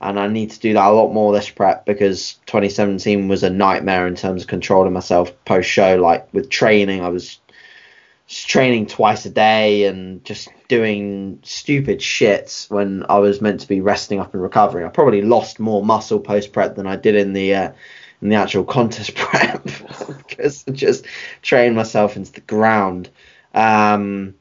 [0.00, 3.50] and i need to do that a lot more this prep because 2017 was a
[3.50, 7.40] nightmare in terms of controlling myself post show like with training i was
[8.28, 13.80] training twice a day and just doing stupid shit when I was meant to be
[13.80, 14.84] resting up and recovering.
[14.84, 17.72] I probably lost more muscle post prep than I did in the uh,
[18.20, 21.06] in the actual contest prep because I just
[21.40, 23.08] trained myself into the ground.
[23.54, 24.34] Um,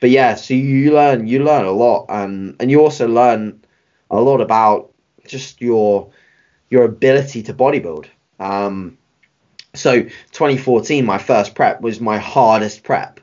[0.00, 3.62] but yeah, so you learn you learn a lot, and and you also learn
[4.10, 4.87] a lot about
[5.28, 6.10] just your
[6.70, 8.06] your ability to bodybuild.
[8.38, 8.98] Um,
[9.74, 13.20] so 2014, my first prep was my hardest prep,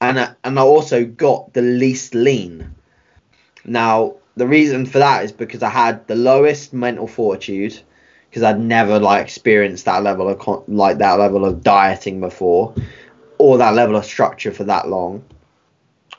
[0.00, 2.74] and I, and I also got the least lean.
[3.64, 7.80] Now the reason for that is because I had the lowest mental fortitude
[8.28, 12.74] because I'd never like experienced that level of like that level of dieting before,
[13.38, 15.24] or that level of structure for that long.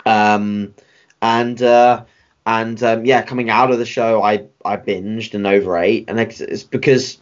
[0.05, 0.73] Um,
[1.21, 2.05] and uh,
[2.47, 6.63] and um, yeah, coming out of the show, I I binged and overate, and it's,
[6.63, 7.19] because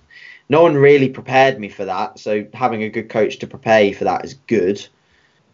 [0.49, 2.19] no one really prepared me for that.
[2.19, 4.85] So having a good coach to prepare you for that is good,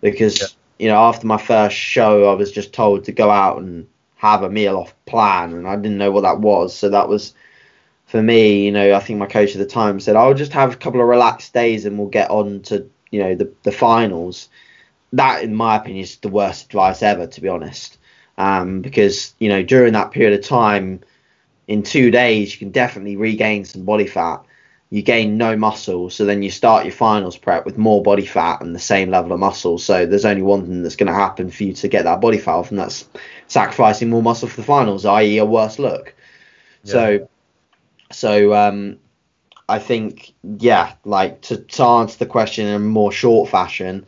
[0.02, 0.48] because Yeah.
[0.80, 4.44] you know after my first show, I was just told to go out and have
[4.44, 6.76] a meal off plan, and I didn't know what that was.
[6.76, 7.34] So that was
[8.06, 10.74] for me, you know, I think my coach at the time said, "I'll just have
[10.74, 14.50] a couple of relaxed days, and we'll get on to you know the the finals."
[15.14, 17.98] That, in my opinion, is the worst advice ever, to be honest.
[18.42, 21.02] Um, because you know during that period of time,
[21.68, 24.44] in two days you can definitely regain some body fat.
[24.90, 28.62] You gain no muscle, so then you start your finals prep with more body fat
[28.62, 29.78] and the same level of muscle.
[29.78, 32.40] So there's only one thing that's going to happen for you to get that body
[32.40, 33.08] fat off, and that's
[33.48, 36.16] sacrificing more muscle for the finals, i.e., a worse look.
[36.84, 37.30] So,
[38.12, 38.98] so um,
[39.70, 44.06] I think, yeah, like to, to answer the question in a more short fashion,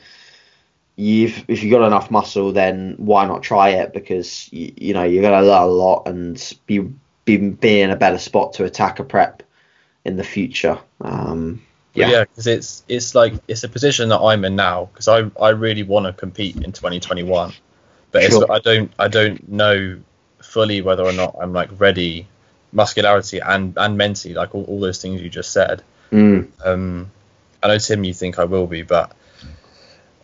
[0.96, 3.94] you've if you've got enough muscle, then why not try it?
[3.94, 6.80] Because you, you know you're gonna learn a lot and be,
[7.26, 9.44] be be in a better spot to attack a prep
[10.06, 10.78] in the future.
[11.02, 11.62] Um,
[11.94, 15.30] Yeah, yeah, because it's it's like it's a position that I'm in now because I
[15.42, 17.54] I really want to compete in 2021,
[18.12, 18.44] but Sure.
[18.44, 20.00] it's, I don't I don't know
[20.42, 22.28] fully whether or not I'm like ready,
[22.72, 25.82] muscularity and and mentally like all, all those things you just said.
[26.12, 27.12] Mm, Um,
[27.64, 29.14] I know Tim, you think I will be, but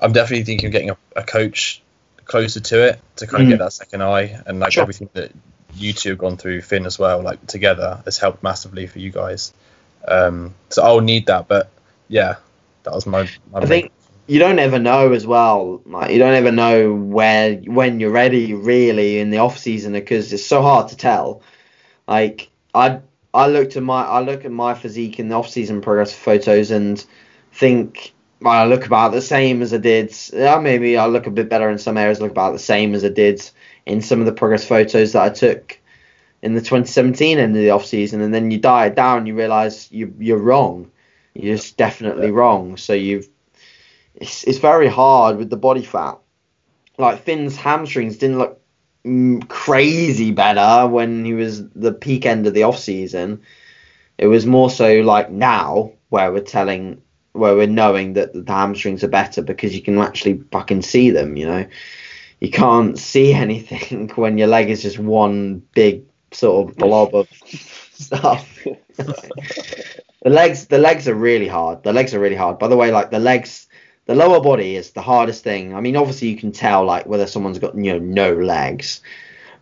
[0.02, 1.82] I'm definitely thinking of getting a, a coach
[2.26, 3.52] closer to it to kind of Mm.
[3.52, 4.84] get that second eye and like Sure.
[4.84, 5.32] everything that
[5.76, 9.12] you two have gone through, Finn as well, like together has helped massively for you
[9.12, 9.54] guys.
[10.08, 11.70] Um, so I'll need that, but
[12.08, 12.36] yeah,
[12.84, 13.28] that was my.
[13.52, 13.92] my I think
[14.28, 15.82] you don't ever know as well.
[15.86, 20.32] Like you don't ever know where when you're ready really in the off season because
[20.32, 21.42] it's so hard to tell.
[22.08, 23.00] Like I
[23.34, 26.72] I looked at my I look at my physique in the off season progress photos
[26.72, 27.04] and
[27.54, 28.14] think
[28.46, 30.16] I look about the same as I did.
[30.32, 32.22] Yeah, maybe I look a bit better in some areas.
[32.22, 33.42] Look about the same as I did
[33.86, 35.80] in some of the progress photos that I took
[36.42, 39.26] in the 2017 end of the off season, and then you diet down.
[39.26, 40.90] You realize you you're wrong.
[41.34, 42.78] You're just definitely wrong.
[42.78, 43.28] So you've
[44.16, 46.18] it's it's very hard with the body fat.
[46.98, 48.62] Like Finn's hamstrings didn't look
[49.06, 53.42] mm, crazy better when he was the peak end of the off season.
[54.18, 57.02] It was more so like now where we're telling
[57.34, 61.36] where we're knowing that the hamstrings are better because you can actually fucking see them.
[61.38, 61.68] You know,
[62.40, 67.30] you can't see anything when your leg is just one big sort of blob of
[67.94, 68.66] stuff.
[68.98, 71.84] the legs the legs are really hard.
[71.84, 72.60] The legs are really hard.
[72.60, 73.68] By the way, like the legs
[74.06, 75.76] the lower body is the hardest thing.
[75.76, 79.02] I mean, obviously you can tell like whether someone's got you know no legs,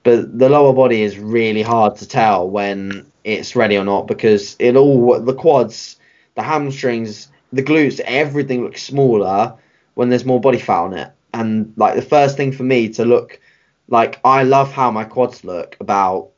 [0.03, 4.55] but the lower body is really hard to tell when it's ready or not because
[4.57, 5.97] it all the quads,
[6.36, 9.56] the hamstrings, the glutes, everything looks smaller
[9.93, 11.12] when there's more body fat on it.
[11.34, 13.39] And like the first thing for me to look
[13.88, 16.32] like I love how my quads look about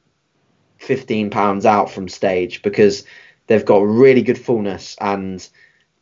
[0.77, 3.03] 15 pounds out from stage because
[3.47, 5.47] they've got really good fullness and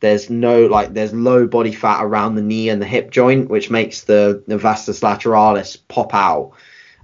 [0.00, 3.70] there's no like there's low body fat around the knee and the hip joint which
[3.70, 6.52] makes the, the vastus lateralis pop out.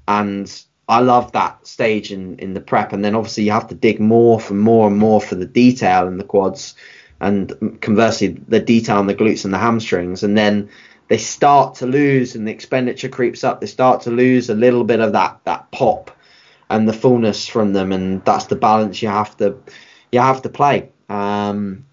[0.06, 0.50] And
[0.88, 2.92] I love that stage in, in the prep.
[2.92, 6.06] And then obviously you have to dig more for more and more for the detail
[6.06, 6.74] in the quads
[7.24, 10.68] and conversely the detail on the glutes and the hamstrings and then
[11.08, 13.60] they start to lose and the expenditure creeps up.
[13.60, 16.10] They start to lose a little bit of that that pop
[16.70, 19.56] and the fullness from them and that's the balance you have to
[20.12, 20.90] you have to play.
[21.08, 21.86] Um,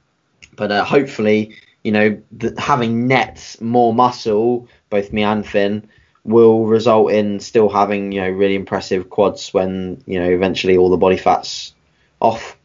[0.56, 5.88] but uh, hopefully you know the, having nets more muscle both me and Finn
[6.24, 10.90] will result in still having you know really impressive quads when you know eventually all
[10.90, 11.74] the body fat's
[12.20, 12.58] off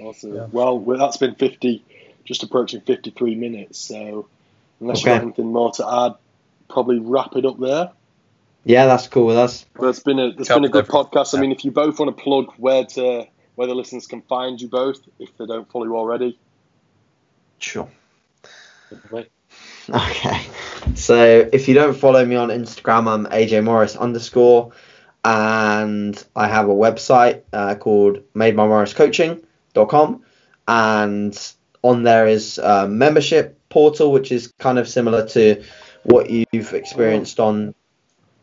[0.00, 0.34] Awesome.
[0.34, 0.46] Yeah.
[0.50, 1.84] Well, well, that's been 50,
[2.24, 3.78] just approaching 53 minutes.
[3.78, 4.28] So,
[4.80, 5.10] unless Okay.
[5.12, 6.14] you've got anything more to add,
[6.68, 7.90] probably wrap it up there.
[8.64, 11.04] yeah that's cool with us But it's been a it's Covered been a good everything.
[11.22, 11.36] podcast.
[11.36, 14.60] I mean, if you both want to plug where to where the listeners can find
[14.60, 16.38] you both, if they don't follow you already.
[17.58, 17.88] sure
[19.10, 19.30] Right.
[19.88, 20.40] Okay.
[20.94, 24.72] So if you don't follow me on Instagram, I'm AJ Morris underscore,
[25.24, 28.18] and I have a website uh, called
[29.76, 30.22] madebymorriscoaching.com,
[30.68, 31.52] and
[31.82, 35.62] on there is a membership portal, which is kind of similar to
[36.04, 37.74] what you've experienced on.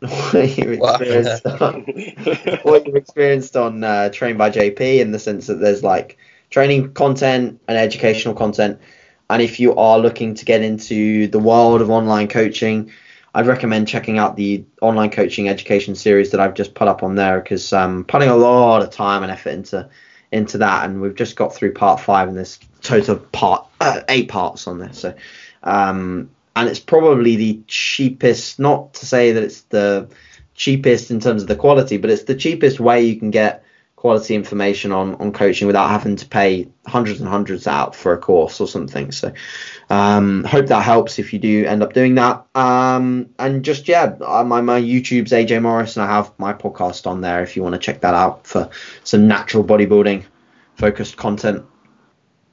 [0.00, 1.80] what you've experienced on
[2.62, 6.18] what you've experienced on uh, Trained by JP in the sense that there's like
[6.50, 8.78] training content and educational content.
[9.30, 12.90] And if you are looking to get into the world of online coaching,
[13.34, 17.14] I'd recommend checking out the online coaching education series that I've just put up on
[17.14, 19.88] there because I'm putting a lot of time and effort into
[20.34, 24.28] into that, and we've just got through part five, and there's total part uh, eight
[24.28, 24.98] parts on this.
[24.98, 25.14] So,
[25.62, 28.58] um, and it's probably the cheapest.
[28.58, 30.08] Not to say that it's the
[30.54, 33.63] cheapest in terms of the quality, but it's the cheapest way you can get
[34.04, 38.18] quality information on on coaching without having to pay hundreds and hundreds out for a
[38.18, 39.10] course or something.
[39.12, 39.32] So,
[39.88, 42.44] um, hope that helps if you do end up doing that.
[42.54, 47.06] Um, and just yeah, uh, my my YouTube's AJ Morris, and I have my podcast
[47.06, 48.68] on there if you want to check that out for
[49.04, 50.24] some natural bodybuilding
[50.74, 51.64] focused content.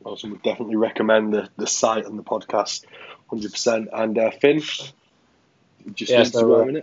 [0.06, 0.32] Awesome.
[0.32, 2.86] Would definitely recommend the, the site and the podcast,
[3.30, 3.90] hundred percent.
[3.92, 6.82] And uh, Finn, just Yeah, need to so, uh,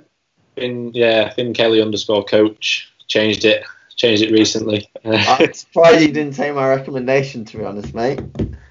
[0.56, 2.92] in yeah, Finn Kelly underscore coach.
[3.06, 3.64] Changed it.
[3.98, 4.88] Changed it recently.
[5.04, 8.20] I'm surprised you didn't take my recommendation, to be honest, mate.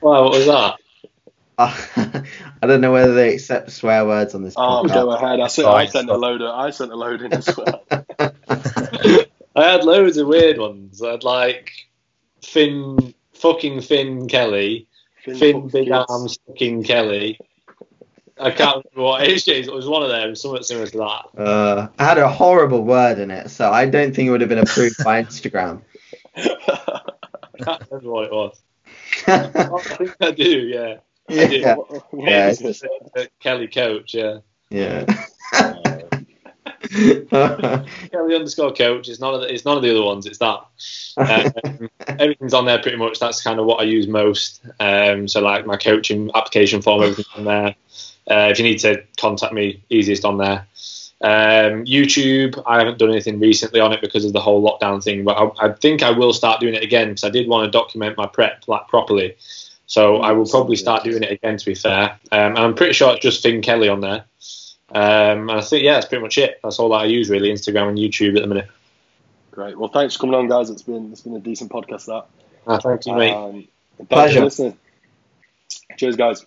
[0.01, 0.75] wow, what was that?
[1.57, 1.75] Uh,
[2.61, 4.93] I don't know whether they accept swear words on this Oh, podcast.
[4.93, 5.39] go ahead.
[5.39, 6.41] I, sent, I sent a load.
[6.41, 7.84] Of, I sent a load in as well.
[8.19, 11.01] I had loads of weird ones.
[11.01, 11.71] I had like
[12.43, 14.88] Finn fucking Finn Kelly,
[15.25, 15.91] Finn, Finn Big.
[15.91, 17.39] Arms fucking Kelly.
[18.39, 19.67] I can't remember what AJ's.
[19.67, 21.41] It was one of them, something similar to that.
[21.41, 24.49] Uh, I had a horrible word in it, so I don't think it would have
[24.49, 25.81] been approved by Instagram.
[26.35, 27.01] I
[27.63, 28.61] can't remember what it was.
[29.27, 30.97] I think I do, yeah.
[31.29, 32.83] yeah, What- what Yeah, is?
[33.15, 34.38] Uh, Kelly Coach, yeah.
[34.69, 35.05] yeah.
[36.89, 39.09] Kelly underscore Coach.
[39.09, 40.25] It's none of the, it's none of the other ones.
[40.25, 40.63] It's that.
[41.17, 43.19] Um, everything's on there pretty much.
[43.19, 44.61] That's kind of what I use most.
[44.79, 47.75] Um, so like my coaching application form, everything's on there.
[48.30, 50.67] Uh, if you need to contact me, easiest on there.
[51.19, 55.23] Um, YouTube, I haven't done anything recently on it because of the whole lockdown thing,
[55.23, 57.71] but I, I think I will start doing it again because I did want to
[57.71, 59.36] document my prep like properly.
[59.88, 61.57] So I will probably start doing it again.
[61.57, 64.25] To be fair, um, and I'm pretty sure it's just Finn Kelly on there.
[64.89, 66.59] Um, and I think yeah, that's pretty much it.
[66.61, 68.67] That's all that I use really, Instagram and YouTube at the minute.
[69.51, 69.78] Great.
[69.78, 70.69] Well, thanks for coming on, guys.
[70.69, 72.05] It's been it's been a decent podcast.
[72.05, 72.25] That.
[72.67, 73.34] Ah, thank you, mate.
[73.34, 73.67] Um,
[74.09, 74.43] Pleasure.
[74.43, 74.78] listening.
[75.97, 76.45] Cheers, guys.